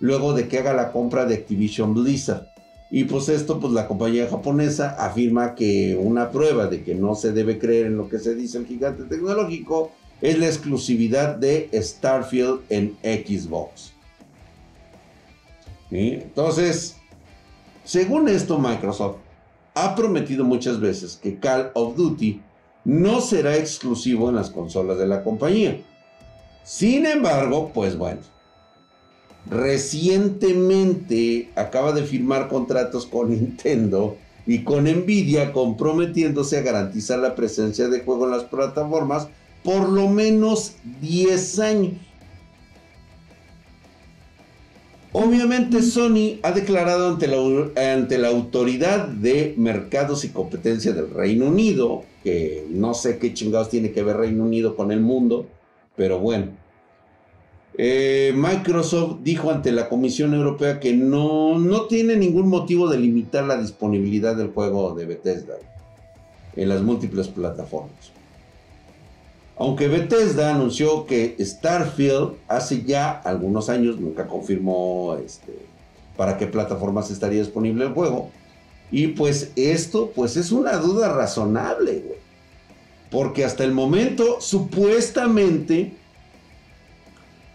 luego 0.00 0.32
de 0.34 0.48
que 0.48 0.58
haga 0.58 0.74
la 0.74 0.92
compra 0.92 1.24
de 1.24 1.34
Activision 1.34 1.94
Blizzard. 1.94 2.46
Y 2.90 3.04
pues 3.04 3.28
esto, 3.28 3.58
pues 3.58 3.72
la 3.72 3.88
compañía 3.88 4.28
japonesa 4.28 4.90
afirma 5.04 5.54
que 5.54 5.98
una 6.00 6.30
prueba 6.30 6.66
de 6.66 6.84
que 6.84 6.94
no 6.94 7.14
se 7.14 7.32
debe 7.32 7.58
creer 7.58 7.86
en 7.86 7.96
lo 7.96 8.08
que 8.08 8.18
se 8.18 8.34
dice 8.34 8.58
el 8.58 8.66
gigante 8.66 9.04
tecnológico 9.04 9.90
es 10.20 10.38
la 10.38 10.46
exclusividad 10.46 11.34
de 11.36 11.68
Starfield 11.72 12.60
en 12.68 12.96
Xbox. 13.02 13.92
Entonces, 15.90 16.96
según 17.84 18.28
esto, 18.28 18.58
Microsoft 18.58 19.16
ha 19.74 19.94
prometido 19.94 20.44
muchas 20.44 20.80
veces 20.80 21.18
que 21.20 21.38
Call 21.38 21.70
of 21.74 21.96
Duty 21.96 22.40
no 22.84 23.20
será 23.20 23.56
exclusivo 23.56 24.28
en 24.28 24.36
las 24.36 24.50
consolas 24.50 24.98
de 24.98 25.06
la 25.06 25.22
compañía. 25.22 25.80
Sin 26.62 27.06
embargo, 27.06 27.70
pues 27.74 27.96
bueno, 27.96 28.20
recientemente 29.50 31.50
acaba 31.56 31.92
de 31.92 32.04
firmar 32.04 32.48
contratos 32.48 33.06
con 33.06 33.30
Nintendo 33.30 34.16
y 34.46 34.62
con 34.62 34.84
Nvidia 34.84 35.52
comprometiéndose 35.52 36.58
a 36.58 36.62
garantizar 36.62 37.18
la 37.18 37.34
presencia 37.34 37.88
de 37.88 38.00
juego 38.00 38.26
en 38.26 38.32
las 38.32 38.44
plataformas 38.44 39.28
por 39.62 39.88
lo 39.88 40.08
menos 40.08 40.74
10 41.00 41.58
años. 41.60 41.92
Obviamente 45.16 45.80
Sony 45.80 46.40
ha 46.42 46.50
declarado 46.50 47.08
ante 47.08 47.28
la, 47.28 47.36
ante 47.94 48.18
la, 48.18 48.30
Autoridad 48.30 49.06
de 49.06 49.54
Mercados 49.56 50.24
y 50.24 50.30
Competencia 50.30 50.92
del 50.92 51.08
Reino 51.08 51.46
Unido, 51.46 52.02
que 52.24 52.66
no 52.68 52.94
sé 52.94 53.18
qué 53.18 53.32
chingados 53.32 53.70
tiene 53.70 53.92
que 53.92 54.02
ver 54.02 54.16
Reino 54.16 54.42
Unido 54.42 54.74
con 54.74 54.90
el 54.90 54.98
mundo, 54.98 55.46
pero 55.94 56.18
bueno. 56.18 56.48
Eh, 57.78 58.32
Microsoft 58.34 59.18
dijo 59.22 59.52
ante 59.52 59.70
la 59.70 59.88
Comisión 59.88 60.34
Europea 60.34 60.80
que 60.80 60.94
no, 60.94 61.60
no 61.60 61.86
tiene 61.86 62.16
ningún 62.16 62.48
motivo 62.48 62.88
de 62.88 62.98
limitar 62.98 63.44
la 63.44 63.56
disponibilidad 63.56 64.34
del 64.34 64.48
juego 64.48 64.96
de 64.96 65.06
Bethesda 65.06 65.54
en 66.56 66.68
las 66.68 66.82
múltiples 66.82 67.28
plataformas. 67.28 68.10
Aunque 69.56 69.86
Bethesda 69.86 70.52
anunció 70.52 71.06
que 71.06 71.36
Starfield 71.38 72.34
hace 72.48 72.82
ya 72.82 73.10
algunos 73.10 73.68
años, 73.68 74.00
nunca 74.00 74.26
confirmó 74.26 75.16
este, 75.24 75.56
para 76.16 76.36
qué 76.36 76.46
plataformas 76.46 77.10
estaría 77.10 77.40
disponible 77.40 77.84
el 77.84 77.92
juego. 77.92 78.30
Y 78.90 79.08
pues 79.08 79.52
esto, 79.56 80.12
pues 80.14 80.36
es 80.36 80.52
una 80.52 80.76
duda 80.76 81.12
razonable, 81.12 82.18
Porque 83.10 83.44
hasta 83.44 83.62
el 83.62 83.72
momento, 83.72 84.40
supuestamente, 84.40 85.94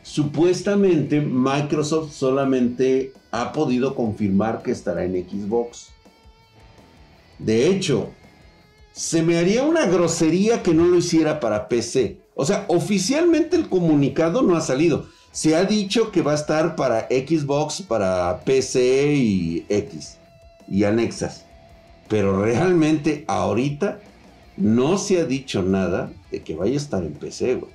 supuestamente 0.02 1.20
Microsoft 1.20 2.14
solamente 2.14 3.12
ha 3.32 3.52
podido 3.52 3.94
confirmar 3.94 4.64
que 4.64 4.72
estará 4.72 5.04
en 5.04 5.28
Xbox. 5.30 5.90
De 7.40 7.68
hecho, 7.68 8.10
se 9.00 9.24
me 9.24 9.38
haría 9.38 9.64
una 9.64 9.86
grosería 9.86 10.62
que 10.62 10.74
no 10.74 10.84
lo 10.84 10.98
hiciera 10.98 11.40
para 11.40 11.70
PC. 11.70 12.18
O 12.36 12.44
sea, 12.44 12.66
oficialmente 12.68 13.56
el 13.56 13.70
comunicado 13.70 14.42
no 14.42 14.58
ha 14.58 14.62
salido. 14.62 15.06
Se 15.32 15.56
ha 15.56 15.64
dicho 15.64 16.12
que 16.12 16.22
va 16.22 16.34
a 16.34 16.36
estar 16.36 16.76
para 16.76 17.08
Xbox, 17.08 17.82
para 17.82 18.42
PC 18.44 19.14
y 19.14 19.66
X 19.70 20.18
y 20.68 20.84
anexas. 20.84 21.46
Pero 22.10 22.44
realmente 22.44 23.24
ahorita 23.28 24.02
no 24.58 24.98
se 24.98 25.22
ha 25.22 25.24
dicho 25.24 25.64
nada 25.64 26.12
de 26.30 26.42
que 26.42 26.58
vaya 26.58 26.74
a 26.74 26.78
estar 26.78 27.02
en 27.02 27.14
PC, 27.14 27.56
güey. 27.56 27.72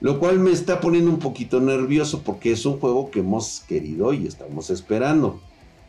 Lo 0.00 0.20
cual 0.20 0.38
me 0.38 0.52
está 0.52 0.78
poniendo 0.78 1.10
un 1.10 1.18
poquito 1.18 1.60
nervioso 1.60 2.22
porque 2.22 2.52
es 2.52 2.64
un 2.64 2.78
juego 2.78 3.10
que 3.10 3.20
hemos 3.20 3.64
querido 3.66 4.12
y 4.12 4.28
estamos 4.28 4.70
esperando. 4.70 5.40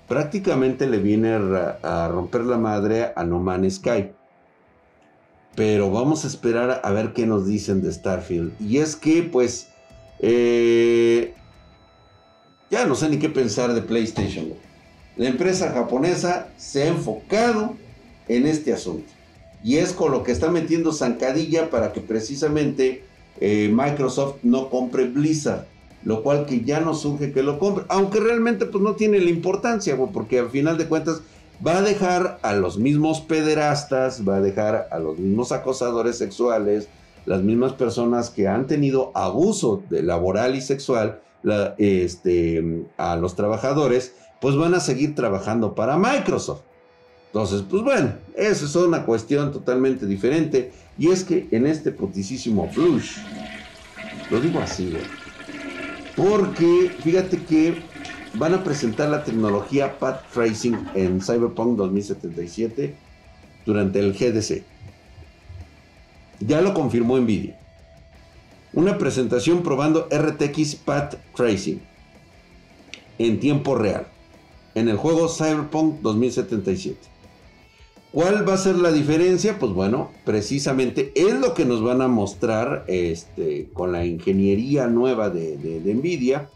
Prácticamente 0.08 0.88
le 0.88 0.98
viene 0.98 1.36
a, 1.84 2.08
romper 2.08 2.46
la 2.46 2.58
madre 2.58 3.12
a 3.16 3.24
No 3.24 3.38
Man's 3.38 3.76
Sky. 3.76 4.10
Pero 5.56 5.90
vamos 5.90 6.26
a 6.26 6.28
esperar 6.28 6.82
a 6.84 6.92
ver 6.92 7.14
qué 7.14 7.26
nos 7.26 7.48
dicen 7.48 7.82
de 7.82 7.92
Starfield. 7.92 8.54
Y 8.60 8.78
es 8.78 8.96
que, 8.96 9.24
pues, 9.24 9.70
eh, 10.20 11.34
ya 12.70 12.86
no 12.86 12.96
sé 12.96 13.10
ni 13.10 13.18
qué 13.18 13.30
pensar 13.30 13.74
de 13.74 13.82
PlayStation. 13.82 14.54
La 15.16 15.30
empresa 15.30 15.72
japonesa 15.72 16.50
se 16.58 16.84
ha 16.84 16.88
enfocado 16.88 17.76
en 18.28 18.48
este 18.48 18.74
asunto. 18.74 19.12
Y 19.64 19.78
es 19.78 19.94
con 19.94 20.12
lo 20.12 20.24
que 20.24 20.32
está 20.32 20.52
metiendo 20.52 20.92
zancadilla 20.92 21.70
para 21.70 21.94
que 21.94 22.02
precisamente 22.02 23.04
eh, 23.40 23.72
Microsoft 23.74 24.38
no 24.44 24.70
compre 24.70 25.06
Blizzard. 25.06 25.66
Lo 26.04 26.22
cual 26.22 26.46
que 26.46 26.62
ya 26.62 26.82
no 26.82 26.94
surge 26.94 27.32
que 27.32 27.42
lo 27.42 27.58
compre. 27.58 27.86
Aunque 27.88 28.20
realmente 28.20 28.66
pues 28.66 28.84
no 28.84 28.96
tiene 28.96 29.20
la 29.20 29.30
importancia, 29.30 29.98
porque 30.14 30.38
al 30.38 30.52
final 30.52 30.78
de 30.78 30.88
cuentas 30.88 31.22
va 31.66 31.78
a 31.78 31.82
dejar 31.82 32.40
a 32.42 32.54
los 32.54 32.78
mismos 32.78 33.22
pederastas, 33.22 34.28
va 34.28 34.38
a 34.38 34.42
dejar 34.42 34.88
a 34.92 35.00
los 35.00 35.18
mismos 35.18 35.52
acosadores 35.52 36.18
sexuales, 36.18 36.88
las 37.26 37.42
mismas 37.42 37.74
personas 37.74 38.30
que 38.30 38.48
han 38.48 38.68
tenido 38.68 39.12
abuso 39.16 39.84
de 39.90 40.04
laboral 40.04 40.56
y 40.56 40.62
sexual 40.62 41.22
este, 41.78 42.86
a 42.98 43.16
los 43.16 43.36
trabajadores, 43.36 44.16
pues 44.42 44.56
van 44.56 44.74
a 44.74 44.80
seguir 44.80 45.16
trabajando 45.16 45.76
para 45.76 45.98
Microsoft. 45.98 46.62
Entonces, 47.28 47.64
pues 47.70 47.84
bueno, 47.84 48.14
eso 48.36 48.66
es 48.66 48.76
una 48.76 49.06
cuestión 49.06 49.52
totalmente 49.52 50.06
diferente. 50.06 50.72
Y 50.98 51.10
es 51.10 51.24
que 51.24 51.48
en 51.52 51.68
este 51.68 51.92
putisísimo 51.92 52.70
flush, 52.72 53.18
lo 54.32 54.40
digo 54.40 54.60
así, 54.60 54.96
Porque 56.16 56.92
fíjate 57.04 57.44
que 57.44 57.84
van 58.38 58.54
a 58.54 58.64
presentar 58.64 59.10
la 59.10 59.24
tecnología 59.24 59.98
Path 59.98 60.32
Tracing 60.34 60.78
en 60.94 61.22
Cyberpunk 61.22 61.78
2077 61.78 62.96
durante 63.66 64.00
el 64.00 64.14
GDC. 64.14 64.64
Ya 66.42 66.62
lo 66.62 66.74
confirmó 66.74 67.18
Nvidia. 67.18 67.58
Una 68.74 68.98
presentación 68.98 69.64
probando 69.64 70.10
RTX 70.12 70.76
Path 70.76 71.16
Tracing 71.34 71.82
en 73.18 73.40
tiempo 73.40 73.76
real 73.76 74.08
en 74.74 74.90
el 74.90 74.98
juego 74.98 75.30
Cyberpunk 75.30 76.02
2077. 76.02 76.98
¿Cuál 78.12 78.48
va 78.48 78.54
a 78.54 78.58
ser 78.58 78.76
la 78.78 78.92
diferencia? 78.92 79.60
Pues 79.60 79.72
bueno, 79.72 80.12
precisamente 80.26 81.12
es 81.16 81.34
lo 81.34 81.54
que 81.54 81.66
nos 81.66 81.82
van 81.82 82.02
a 82.02 82.08
mostrar 82.08 82.84
este, 82.88 83.70
con 83.74 83.92
la 83.92 84.06
ingeniería 84.06 84.88
nueva 84.88 85.30
de, 85.30 85.58
de 85.58 85.94
Nvidia 85.94 86.50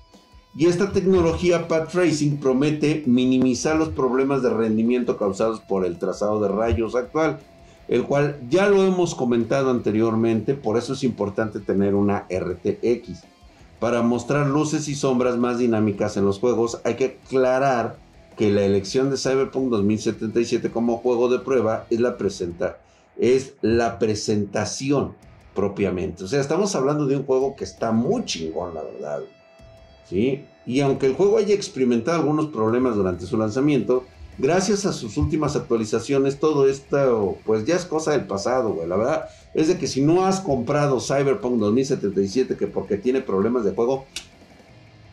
y 0.56 0.66
esta 0.66 0.92
tecnología 0.92 1.68
Path 1.68 1.92
Tracing 1.92 2.38
promete 2.38 3.04
minimizar 3.06 3.76
los 3.76 3.90
problemas 3.90 4.42
de 4.42 4.50
rendimiento 4.50 5.18
causados 5.18 5.60
por 5.60 5.86
el 5.86 6.00
trazado 6.00 6.42
de 6.42 6.50
rayos 6.50 6.96
actual, 6.96 7.40
el 7.88 8.04
cual 8.04 8.40
ya 8.50 8.68
lo 8.68 8.84
hemos 8.84 9.16
comentado 9.16 9.70
anteriormente, 9.70 10.56
por 10.56 10.78
eso 10.78 10.94
es 10.94 11.04
importante 11.04 11.60
tener 11.60 11.96
una 11.96 12.26
RTX. 12.30 13.24
Para 13.80 14.02
mostrar 14.02 14.48
luces 14.48 14.88
y 14.88 14.96
sombras 14.96 15.38
más 15.38 15.58
dinámicas 15.60 16.18
en 16.18 16.26
los 16.26 16.40
juegos, 16.40 16.82
hay 16.84 16.96
que 16.96 17.20
aclarar 17.26 17.98
que 18.36 18.52
la 18.52 18.64
elección 18.64 19.10
de 19.10 19.18
Cyberpunk 19.18 19.70
2077 19.70 20.72
como 20.72 20.98
juego 20.98 21.30
de 21.30 21.40
prueba 21.40 21.86
es 21.90 22.00
la, 22.00 22.18
presenta 22.18 22.78
es 23.18 23.54
la 23.62 24.00
presentación 24.00 25.14
propiamente. 25.54 26.24
O 26.24 26.28
sea, 26.28 26.40
estamos 26.40 26.74
hablando 26.76 27.06
de 27.06 27.18
un 27.18 27.26
juego 27.26 27.56
que 27.56 27.66
está 27.66 27.92
muy 27.92 28.26
chingón, 28.26 28.74
la 28.74 28.84
verdad. 28.84 29.22
Y 30.12 30.80
aunque 30.82 31.08
el 31.08 31.14
juego 31.14 31.38
haya 31.38 31.56
experimentado 31.56 32.20
algunos 32.20 32.48
problemas 32.48 32.96
durante 32.96 33.26
su 33.26 33.38
lanzamiento, 33.38 34.06
gracias 34.38 34.86
a 34.86 34.94
sus 34.94 35.18
últimas 35.18 35.56
actualizaciones, 35.56 36.40
todo 36.40 36.68
esto, 36.68 37.38
pues 37.46 37.66
ya 37.66 37.76
es 37.76 37.86
cosa 37.86 38.12
del 38.12 38.26
pasado, 38.26 38.74
güey. 38.74 38.88
La 38.88 38.96
verdad 38.96 39.26
es 39.54 39.68
de 39.68 39.78
que 39.78 39.88
si 39.88 40.02
no 40.02 40.26
has 40.26 40.40
comprado 40.40 41.00
Cyberpunk 41.00 41.60
2077, 41.60 42.56
que 42.56 42.68
porque 42.68 42.98
tiene 42.98 43.22
problemas 43.22 43.66
de 43.66 43.72
juego, 43.72 44.06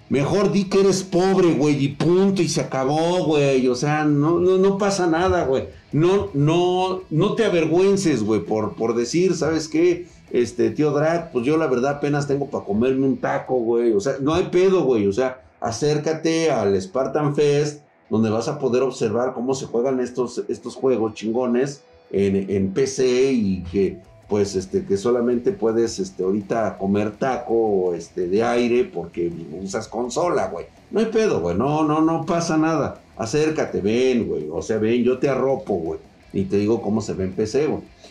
mejor 0.09 0.53
di 0.53 0.65
que 0.65 0.81
eres 0.81 1.03
pobre, 1.03 1.53
güey, 1.55 1.85
y 1.85 1.89
punto, 1.89 2.43
y 2.43 2.49
se 2.49 2.61
acabó, 2.61 3.25
güey. 3.25 3.67
O 3.69 3.75
sea, 3.75 4.05
no, 4.05 4.39
no, 4.39 4.59
no 4.59 4.79
pasa 4.79 5.07
nada, 5.07 5.45
güey. 5.45 5.65
No, 5.93 6.31
no, 6.35 7.03
no 7.11 7.35
te 7.35 7.45
avergüences, 7.45 8.23
güey, 8.23 8.45
por, 8.45 8.75
por 8.77 8.95
decir, 8.95 9.35
¿sabes 9.35 9.69
qué? 9.69 10.07
Este, 10.31 10.71
tío 10.71 10.91
Drag, 10.91 11.31
pues 11.33 11.47
yo 11.47 11.57
la 11.57 11.67
verdad 11.67 11.97
apenas 11.97 12.27
tengo 12.27 12.47
para 12.47 12.65
comerme 12.65 13.07
un 13.07 13.19
taco, 13.19 13.57
güey. 13.57 13.93
O 13.93 14.01
sea, 14.01 14.15
no 14.21 14.35
hay 14.35 14.45
pedo, 14.45 14.85
güey. 14.85 15.07
O 15.07 15.13
sea, 15.13 15.43
acércate 15.61 16.51
al 16.51 16.81
Spartan 16.81 17.35
Fest, 17.35 17.83
donde 18.11 18.31
vas 18.31 18.49
a 18.49 18.59
poder 18.59 18.83
observar 18.83 19.35
cómo 19.35 19.55
se 19.55 19.67
juegan 19.67 20.01
estos, 20.01 20.45
estos 20.49 20.77
juegos 20.77 21.15
chingones 21.15 21.83
en, 22.11 22.51
en 22.51 22.73
PC 22.73 23.33
y 23.33 23.63
que, 23.65 23.99
pues, 24.29 24.55
este, 24.57 24.85
que 24.85 24.97
solamente 24.97 25.53
puedes, 25.53 25.99
este, 25.99 26.25
ahorita 26.25 26.79
comer 26.79 27.13
taco, 27.13 27.95
este, 27.95 28.29
de 28.29 28.43
aire 28.43 28.85
porque 28.85 29.31
usas 29.61 29.89
consola, 29.89 30.49
güey. 30.49 30.67
No 30.91 31.01
hay 31.01 31.07
pedo, 31.07 31.41
güey. 31.41 31.57
No, 31.57 31.85
no, 31.85 32.01
no 32.01 32.25
pasa 32.25 32.57
nada. 32.57 33.01
Acércate, 33.17 33.81
ven, 33.81 34.29
güey. 34.29 34.49
O 34.53 34.63
sea, 34.63 34.79
ven, 34.79 35.03
yo 35.03 35.19
te 35.19 35.29
arropo, 35.29 35.75
güey. 35.75 36.01
Y 36.33 36.45
te 36.45 36.59
digo 36.59 36.83
cómo 36.83 37.01
se 37.01 37.15
ve 37.15 37.25
en 37.25 37.33
PC. 37.33 37.69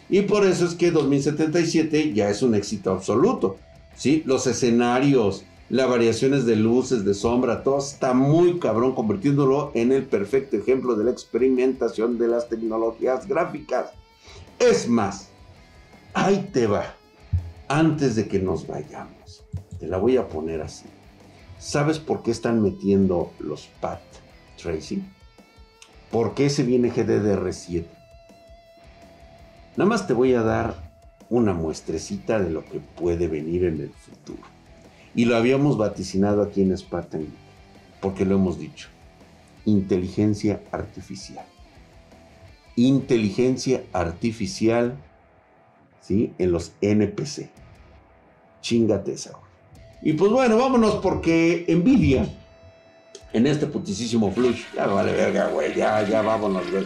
Y 0.09 0.21
por 0.21 0.45
eso 0.45 0.65
es 0.65 0.75
que 0.75 0.91
2077 0.91 2.13
ya 2.13 2.29
es 2.29 2.41
un 2.41 2.55
éxito 2.55 2.91
absoluto. 2.91 3.57
¿sí? 3.95 4.23
Los 4.25 4.47
escenarios, 4.47 5.45
las 5.69 5.89
variaciones 5.89 6.45
de 6.45 6.55
luces, 6.55 7.05
de 7.05 7.13
sombra, 7.13 7.63
todo 7.63 7.79
está 7.79 8.13
muy 8.13 8.59
cabrón, 8.59 8.93
convirtiéndolo 8.93 9.71
en 9.73 9.91
el 9.91 10.05
perfecto 10.05 10.57
ejemplo 10.57 10.95
de 10.95 11.05
la 11.05 11.11
experimentación 11.11 12.17
de 12.17 12.27
las 12.27 12.49
tecnologías 12.49 13.27
gráficas. 13.27 13.91
Es 14.59 14.87
más, 14.87 15.29
ahí 16.13 16.49
te 16.53 16.67
va, 16.67 16.95
antes 17.67 18.15
de 18.15 18.27
que 18.27 18.39
nos 18.39 18.67
vayamos, 18.67 19.43
te 19.79 19.87
la 19.87 19.97
voy 19.97 20.17
a 20.17 20.27
poner 20.27 20.61
así. 20.61 20.85
¿Sabes 21.57 21.99
por 21.99 22.21
qué 22.21 22.31
están 22.31 22.61
metiendo 22.61 23.31
los 23.39 23.67
PAT 23.81 24.01
tracing? 24.61 25.09
¿Por 26.11 26.33
qué 26.35 26.49
se 26.49 26.63
viene 26.63 26.93
GDDR7? 26.93 27.85
Nada 29.77 29.89
más 29.89 30.07
te 30.07 30.13
voy 30.13 30.33
a 30.33 30.41
dar 30.41 30.75
una 31.29 31.53
muestrecita 31.53 32.39
de 32.39 32.49
lo 32.49 32.63
que 32.63 32.79
puede 32.79 33.27
venir 33.27 33.65
en 33.65 33.81
el 33.81 33.89
futuro. 33.89 34.41
Y 35.13 35.25
lo 35.25 35.35
habíamos 35.35 35.77
vaticinado 35.77 36.41
aquí 36.41 36.61
en 36.61 36.77
Spartan, 36.77 37.27
porque 37.99 38.25
lo 38.25 38.35
hemos 38.35 38.57
dicho. 38.57 38.87
Inteligencia 39.65 40.61
artificial. 40.71 41.45
Inteligencia 42.75 43.83
artificial, 43.91 44.95
¿sí? 46.01 46.33
En 46.37 46.51
los 46.51 46.73
NPC. 46.81 47.49
Chingate 48.61 49.13
esa. 49.13 49.31
Y 50.01 50.13
pues 50.13 50.31
bueno, 50.31 50.57
vámonos 50.57 50.95
porque 50.95 51.65
Nvidia, 51.67 52.27
en 53.33 53.47
este 53.47 53.65
putisísimo 53.65 54.31
flush, 54.31 54.63
ya 54.75 54.85
vale 54.87 55.11
verga, 55.13 55.47
güey, 55.47 55.73
ya, 55.75 56.07
ya 56.07 56.21
vámonos, 56.21 56.69
güey. 56.69 56.85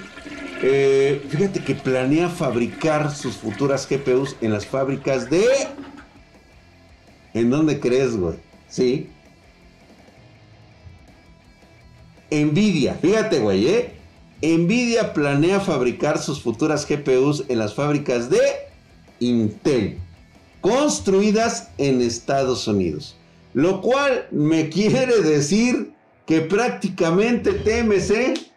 Eh, 0.61 1.25
fíjate 1.29 1.63
que 1.63 1.73
planea 1.75 2.29
fabricar 2.29 3.15
sus 3.15 3.37
futuras 3.37 3.87
GPUs 3.89 4.35
en 4.41 4.51
las 4.51 4.65
fábricas 4.65 5.29
de 5.29 5.45
¿En 7.33 7.49
dónde 7.49 7.79
crees, 7.79 8.17
güey? 8.17 8.35
Sí. 8.67 9.09
Nvidia, 12.31 12.95
fíjate, 12.95 13.39
güey, 13.39 13.67
¿eh? 13.67 13.93
Nvidia 14.41 15.13
planea 15.13 15.59
fabricar 15.59 16.19
sus 16.19 16.41
futuras 16.41 16.87
GPUs 16.87 17.45
en 17.49 17.59
las 17.59 17.73
fábricas 17.73 18.29
de 18.29 18.39
Intel, 19.19 19.97
construidas 20.61 21.69
en 21.77 22.01
Estados 22.01 22.67
Unidos. 22.67 23.15
Lo 23.53 23.81
cual 23.81 24.27
me 24.31 24.69
quiere 24.69 25.21
decir 25.21 25.91
que 26.25 26.41
prácticamente 26.41 27.53
TMC 27.53 28.48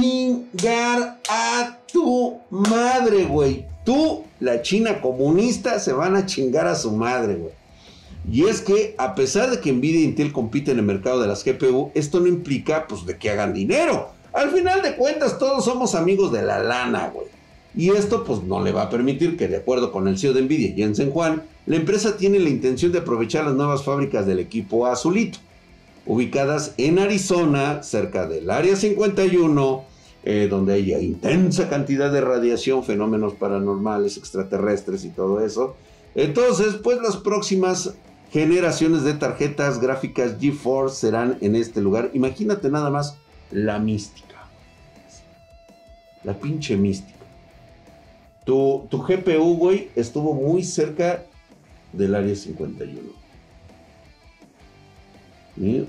chingar 0.00 1.20
a 1.28 1.78
tu 1.92 2.38
madre, 2.50 3.24
güey 3.24 3.76
tú, 3.86 4.24
la 4.40 4.60
China 4.60 5.00
comunista, 5.00 5.78
se 5.78 5.94
van 5.94 6.16
a 6.16 6.26
chingar 6.26 6.66
a 6.66 6.74
su 6.74 6.92
madre, 6.92 7.36
güey. 7.36 7.52
Y 8.30 8.46
es 8.46 8.60
que 8.60 8.96
a 8.98 9.14
pesar 9.14 9.48
de 9.50 9.60
que 9.60 9.72
Nvidia 9.72 10.00
e 10.00 10.02
Intel 10.02 10.32
compiten 10.32 10.72
en 10.72 10.78
el 10.80 10.84
mercado 10.84 11.20
de 11.20 11.28
las 11.28 11.44
GPU, 11.44 11.92
esto 11.94 12.18
no 12.20 12.26
implica 12.26 12.86
pues 12.88 13.06
de 13.06 13.16
que 13.16 13.30
hagan 13.30 13.54
dinero. 13.54 14.08
Al 14.34 14.50
final 14.50 14.82
de 14.82 14.96
cuentas 14.96 15.38
todos 15.38 15.64
somos 15.64 15.94
amigos 15.94 16.32
de 16.32 16.42
la 16.42 16.58
lana, 16.58 17.10
güey. 17.14 17.28
Y 17.76 17.90
esto 17.90 18.24
pues 18.24 18.42
no 18.42 18.62
le 18.62 18.72
va 18.72 18.82
a 18.82 18.90
permitir 18.90 19.36
que 19.36 19.48
de 19.48 19.58
acuerdo 19.58 19.92
con 19.92 20.08
el 20.08 20.18
CEO 20.18 20.32
de 20.32 20.42
Nvidia, 20.42 20.74
Jensen 20.74 21.12
Juan, 21.12 21.44
la 21.66 21.76
empresa 21.76 22.16
tiene 22.16 22.40
la 22.40 22.48
intención 22.48 22.90
de 22.90 22.98
aprovechar 22.98 23.44
las 23.44 23.54
nuevas 23.54 23.84
fábricas 23.84 24.26
del 24.26 24.40
equipo 24.40 24.86
azulito, 24.86 25.38
ubicadas 26.06 26.74
en 26.78 26.98
Arizona, 26.98 27.82
cerca 27.82 28.26
del 28.26 28.50
Área 28.50 28.76
51, 28.76 29.84
eh, 30.24 30.46
donde 30.48 30.74
hay 30.74 30.92
intensa 30.92 31.68
cantidad 31.68 32.10
de 32.12 32.20
radiación, 32.20 32.84
fenómenos 32.84 33.34
paranormales, 33.34 34.16
extraterrestres 34.16 35.04
y 35.04 35.10
todo 35.10 35.44
eso. 35.44 35.76
Entonces, 36.14 36.74
pues 36.82 36.98
las 37.02 37.16
próximas 37.16 37.94
generaciones 38.30 39.02
de 39.04 39.14
tarjetas 39.14 39.80
gráficas 39.80 40.36
GeForce 40.40 40.96
serán 40.96 41.38
en 41.40 41.56
este 41.56 41.80
lugar. 41.80 42.10
Imagínate 42.14 42.70
nada 42.70 42.90
más 42.90 43.18
la 43.50 43.78
mística. 43.78 44.48
La 46.24 46.34
pinche 46.34 46.76
mística. 46.76 47.14
Tu, 48.44 48.86
tu 48.88 49.02
GPU, 49.02 49.56
güey, 49.56 49.90
estuvo 49.96 50.34
muy 50.34 50.64
cerca 50.64 51.24
del 51.92 52.14
área 52.14 52.34
51. 52.34 53.25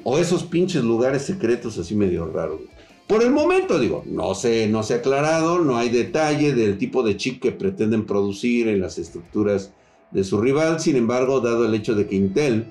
O 0.04 0.18
esos 0.18 0.44
pinches 0.44 0.84
lugares 0.84 1.24
secretos 1.24 1.78
así 1.78 1.96
medio 1.96 2.26
raros. 2.26 2.62
Por 3.08 3.24
el 3.24 3.32
momento, 3.32 3.80
digo, 3.80 4.04
no 4.06 4.36
se, 4.36 4.68
no 4.68 4.84
se 4.84 4.96
ha 4.96 4.98
aclarado, 4.98 5.60
no 5.60 5.78
hay 5.78 5.90
detalle 5.90 6.54
del 6.54 6.78
tipo 6.78 7.04
de 7.04 7.16
chip 7.16 7.42
que 7.42 7.54
pretenden 7.54 8.06
producir 8.06 8.68
en 8.68 8.82
las 8.82 8.98
estructuras 8.98 9.72
de 10.12 10.24
su 10.26 10.42
rival. 10.42 10.80
Sin 10.80 10.98
embargo, 10.98 11.40
dado 11.40 11.66
el 11.66 11.74
hecho 11.74 11.96
de 11.96 12.06
que 12.06 12.16
Intel 12.16 12.68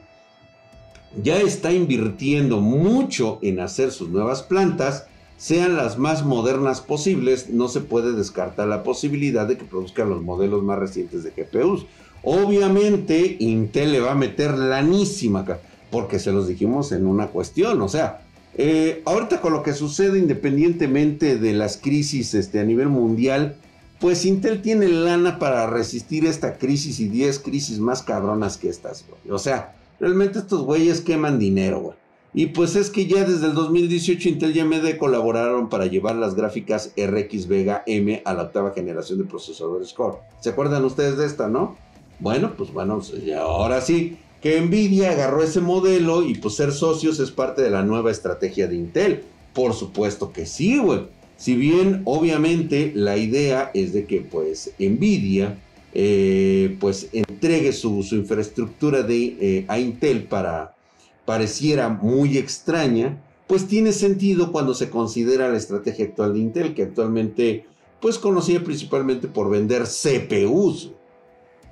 ya 1.22 1.40
está 1.40 1.72
invirtiendo 1.72 2.60
mucho 2.60 3.38
en 3.42 3.60
hacer 3.60 3.90
sus 3.90 4.10
nuevas 4.10 4.42
plantas, 4.42 5.06
sean 5.38 5.76
las 5.76 5.98
más 5.98 6.24
modernas 6.24 6.80
posibles, 6.80 7.50
no 7.50 7.68
se 7.68 7.80
puede 7.80 8.12
descartar 8.12 8.68
la 8.68 8.82
posibilidad 8.82 9.46
de 9.46 9.56
que 9.56 9.64
produzcan 9.64 10.10
los 10.10 10.22
modelos 10.22 10.62
más 10.62 10.78
recientes 10.78 11.24
de 11.24 11.30
GPUs. 11.30 11.86
Obviamente, 12.22 13.36
Intel 13.38 13.92
le 13.92 14.00
va 14.00 14.12
a 14.12 14.16
meter 14.16 14.56
lanísima 14.56 15.40
acá, 15.40 15.60
porque 15.90 16.18
se 16.18 16.32
los 16.32 16.48
dijimos 16.48 16.92
en 16.92 17.06
una 17.06 17.28
cuestión, 17.28 17.80
o 17.80 17.88
sea, 17.88 18.22
eh, 18.58 19.02
ahorita 19.04 19.40
con 19.40 19.52
lo 19.52 19.62
que 19.62 19.74
sucede 19.74 20.18
independientemente 20.18 21.36
de 21.36 21.52
las 21.52 21.76
crisis 21.76 22.34
este, 22.34 22.58
a 22.58 22.64
nivel 22.64 22.88
mundial, 22.88 23.56
pues 24.00 24.24
Intel 24.24 24.62
tiene 24.62 24.88
lana 24.88 25.38
para 25.38 25.66
resistir 25.66 26.26
esta 26.26 26.58
crisis 26.58 27.00
y 27.00 27.08
10 27.08 27.38
crisis 27.40 27.78
más 27.78 28.02
cabronas 28.02 28.56
que 28.56 28.68
estas, 28.68 29.04
O 29.30 29.38
sea, 29.38 29.74
realmente 30.00 30.38
estos 30.38 30.62
güeyes 30.62 31.00
queman 31.00 31.38
dinero, 31.38 31.80
güey. 31.80 31.96
Y 32.34 32.48
pues 32.48 32.76
es 32.76 32.90
que 32.90 33.06
ya 33.06 33.24
desde 33.24 33.46
el 33.46 33.54
2018 33.54 34.28
Intel 34.28 34.54
y 34.54 34.60
AMD 34.60 34.98
colaboraron 34.98 35.70
para 35.70 35.86
llevar 35.86 36.16
las 36.16 36.34
gráficas 36.34 36.92
RX 36.94 37.48
Vega 37.48 37.82
M 37.86 38.20
a 38.26 38.34
la 38.34 38.42
octava 38.42 38.72
generación 38.72 39.18
de 39.18 39.24
procesadores 39.24 39.94
Core. 39.94 40.18
¿Se 40.40 40.50
acuerdan 40.50 40.84
ustedes 40.84 41.16
de 41.16 41.24
esta, 41.24 41.48
no? 41.48 41.78
Bueno, 42.20 42.52
pues 42.54 42.70
bueno, 42.74 42.98
pues, 42.98 43.14
ahora 43.34 43.80
sí, 43.80 44.18
que 44.46 44.60
Nvidia 44.60 45.10
agarró 45.10 45.42
ese 45.42 45.60
modelo 45.60 46.24
y 46.24 46.34
pues 46.36 46.54
ser 46.54 46.70
socios 46.70 47.18
es 47.18 47.32
parte 47.32 47.62
de 47.62 47.70
la 47.70 47.82
nueva 47.82 48.12
estrategia 48.12 48.68
de 48.68 48.76
Intel. 48.76 49.24
Por 49.52 49.74
supuesto 49.74 50.32
que 50.32 50.46
sí, 50.46 50.78
güey. 50.78 51.08
Si 51.36 51.56
bien 51.56 52.02
obviamente 52.04 52.92
la 52.94 53.16
idea 53.16 53.72
es 53.74 53.92
de 53.92 54.06
que 54.06 54.20
pues 54.20 54.70
Nvidia 54.78 55.58
eh, 55.94 56.76
pues 56.78 57.08
entregue 57.12 57.72
su, 57.72 58.06
infraestructura 58.12 59.02
de, 59.02 59.36
eh, 59.40 59.64
a 59.66 59.80
Intel 59.80 60.22
para 60.22 60.76
pareciera 61.24 61.88
muy 61.88 62.38
extraña, 62.38 63.20
pues 63.48 63.66
tiene 63.66 63.90
sentido 63.90 64.52
cuando 64.52 64.74
se 64.74 64.90
considera 64.90 65.48
la 65.48 65.56
estrategia 65.56 66.04
actual 66.04 66.34
de 66.34 66.38
Intel, 66.38 66.72
que 66.72 66.84
actualmente 66.84 67.66
pues 68.00 68.16
conocía 68.16 68.62
principalmente 68.62 69.26
por 69.26 69.50
vender 69.50 69.86
CPUs. 69.86 70.92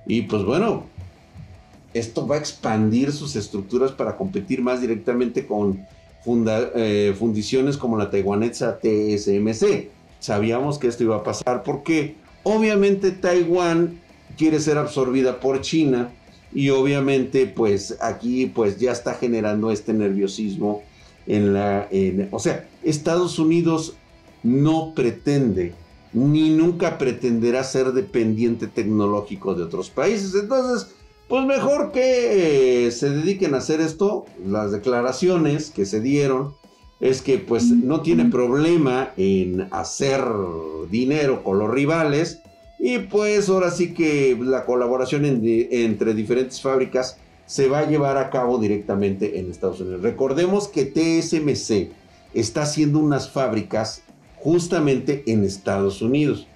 Y 0.08 0.22
pues 0.22 0.42
bueno, 0.42 0.86
esto 1.94 2.26
va 2.26 2.36
a 2.36 2.38
expandir 2.38 3.12
sus 3.12 3.36
estructuras 3.36 3.92
para 3.92 4.16
competir 4.16 4.60
más 4.60 4.80
directamente 4.80 5.46
con 5.46 5.86
eh, 6.26 7.14
fundiciones 7.18 7.76
como 7.76 7.96
la 7.96 8.10
taiwanesa 8.10 8.78
TSMC. 8.78 9.88
Sabíamos 10.18 10.78
que 10.78 10.88
esto 10.88 11.04
iba 11.04 11.16
a 11.16 11.22
pasar 11.22 11.62
porque 11.62 12.16
obviamente 12.42 13.10
Taiwán 13.12 14.00
quiere 14.36 14.58
ser 14.58 14.78
absorbida 14.78 15.38
por 15.38 15.60
China 15.60 16.10
y 16.52 16.70
obviamente 16.70 17.46
pues 17.46 17.96
aquí 18.00 18.46
pues 18.46 18.78
ya 18.78 18.92
está 18.92 19.14
generando 19.14 19.70
este 19.70 19.92
nerviosismo 19.92 20.82
en 21.26 21.54
la... 21.54 21.88
o 22.30 22.38
sea, 22.38 22.66
Estados 22.82 23.38
Unidos 23.38 23.94
no 24.42 24.92
pretende 24.94 25.74
ni 26.14 26.50
nunca 26.50 26.96
pretenderá 26.96 27.64
ser 27.64 27.92
dependiente 27.92 28.68
tecnológico 28.68 29.54
de 29.54 29.64
otros 29.64 29.90
países. 29.90 30.34
Entonces, 30.34 30.94
pues 31.28 31.44
mejor 31.46 31.90
que 31.92 32.86
eh, 32.86 32.90
se 32.90 33.10
dediquen 33.10 33.54
a 33.54 33.58
hacer 33.58 33.80
esto. 33.80 34.26
Las 34.44 34.72
declaraciones 34.72 35.70
que 35.70 35.86
se 35.86 36.00
dieron 36.00 36.54
es 37.00 37.22
que 37.22 37.38
pues 37.38 37.64
no 37.64 38.02
tiene 38.02 38.26
problema 38.26 39.12
en 39.16 39.68
hacer 39.72 40.22
dinero 40.90 41.42
con 41.42 41.58
los 41.58 41.70
rivales. 41.70 42.40
Y 42.78 42.98
pues 42.98 43.48
ahora 43.48 43.70
sí 43.70 43.94
que 43.94 44.36
la 44.38 44.66
colaboración 44.66 45.24
entre 45.24 46.14
diferentes 46.14 46.60
fábricas 46.60 47.16
se 47.46 47.68
va 47.68 47.80
a 47.80 47.88
llevar 47.88 48.18
a 48.18 48.30
cabo 48.30 48.58
directamente 48.58 49.38
en 49.38 49.50
Estados 49.50 49.80
Unidos. 49.80 50.02
Recordemos 50.02 50.68
que 50.68 50.84
TSMC 50.84 51.92
está 52.34 52.62
haciendo 52.62 52.98
unas 52.98 53.30
fábricas 53.30 54.02
justamente 54.36 55.24
en 55.26 55.44
Estados 55.44 56.02
Unidos. 56.02 56.46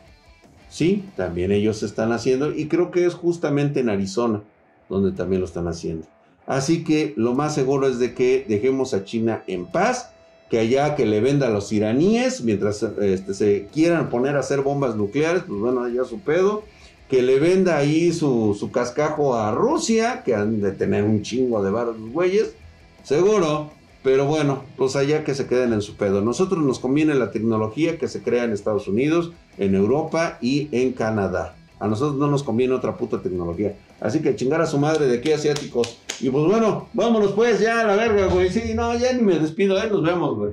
Sí, 0.68 1.04
también 1.16 1.52
ellos 1.52 1.82
están 1.82 2.12
haciendo 2.12 2.52
y 2.52 2.68
creo 2.68 2.90
que 2.90 3.06
es 3.06 3.14
justamente 3.14 3.80
en 3.80 3.88
Arizona 3.88 4.42
donde 4.88 5.12
también 5.12 5.40
lo 5.40 5.46
están 5.46 5.68
haciendo. 5.68 6.06
Así 6.46 6.82
que 6.82 7.12
lo 7.16 7.34
más 7.34 7.54
seguro 7.54 7.86
es 7.86 7.98
de 7.98 8.14
que 8.14 8.46
dejemos 8.48 8.94
a 8.94 9.04
China 9.04 9.44
en 9.46 9.66
paz, 9.66 10.10
que 10.48 10.58
allá 10.58 10.94
que 10.96 11.04
le 11.04 11.20
venda 11.20 11.48
a 11.48 11.50
los 11.50 11.70
iraníes, 11.72 12.42
mientras 12.42 12.82
este, 12.82 13.34
se 13.34 13.66
quieran 13.72 14.08
poner 14.08 14.34
a 14.36 14.40
hacer 14.40 14.62
bombas 14.62 14.96
nucleares, 14.96 15.42
pues 15.46 15.60
bueno, 15.60 15.86
ya 15.88 16.04
su 16.04 16.20
pedo. 16.20 16.64
que 17.10 17.22
le 17.22 17.38
venda 17.38 17.78
ahí 17.78 18.12
su, 18.12 18.70
cascajo 18.72 19.34
a 19.34 19.52
Rusia, 19.52 20.22
que 20.24 20.34
han 20.34 20.60
de 20.60 20.72
tener 20.72 21.04
un 21.04 21.22
chingo 21.22 21.62
de 21.62 21.70
barros 21.70 21.96
güeyes, 22.12 22.54
seguro. 23.02 23.70
Pero 24.02 24.26
bueno, 24.26 24.62
pues 24.76 24.94
allá 24.94 25.24
que 25.24 25.34
se 25.34 25.46
queden 25.46 25.72
en 25.72 25.82
su 25.82 25.96
pedo. 25.96 26.20
Nosotros 26.22 26.62
nos 26.62 26.78
conviene 26.78 27.14
la 27.14 27.30
tecnología 27.30 27.98
que 27.98 28.08
se 28.08 28.22
crea 28.22 28.44
en 28.44 28.52
Estados 28.52 28.88
Unidos, 28.88 29.32
en 29.58 29.74
Europa 29.74 30.38
y 30.40 30.68
en 30.72 30.92
Canadá. 30.92 31.56
A 31.80 31.88
nosotros 31.88 32.16
no 32.16 32.28
nos 32.28 32.42
conviene 32.42 32.74
otra 32.74 32.96
puta 32.96 33.20
tecnología. 33.20 33.74
Así 34.00 34.20
que 34.20 34.36
chingar 34.36 34.60
a 34.60 34.66
su 34.66 34.78
madre 34.78 35.06
de 35.06 35.18
aquí 35.18 35.32
asiáticos. 35.32 35.98
Y 36.20 36.30
pues 36.30 36.44
bueno, 36.44 36.88
vámonos 36.94 37.32
pues 37.32 37.60
ya 37.60 37.80
a 37.80 37.84
la 37.84 37.96
verga, 37.96 38.26
güey. 38.26 38.50
Sí, 38.50 38.74
no, 38.74 38.96
ya 38.96 39.12
ni 39.12 39.22
me 39.22 39.38
despido, 39.38 39.78
¿eh? 39.82 39.88
Nos 39.90 40.02
vemos, 40.02 40.36
güey. 40.36 40.52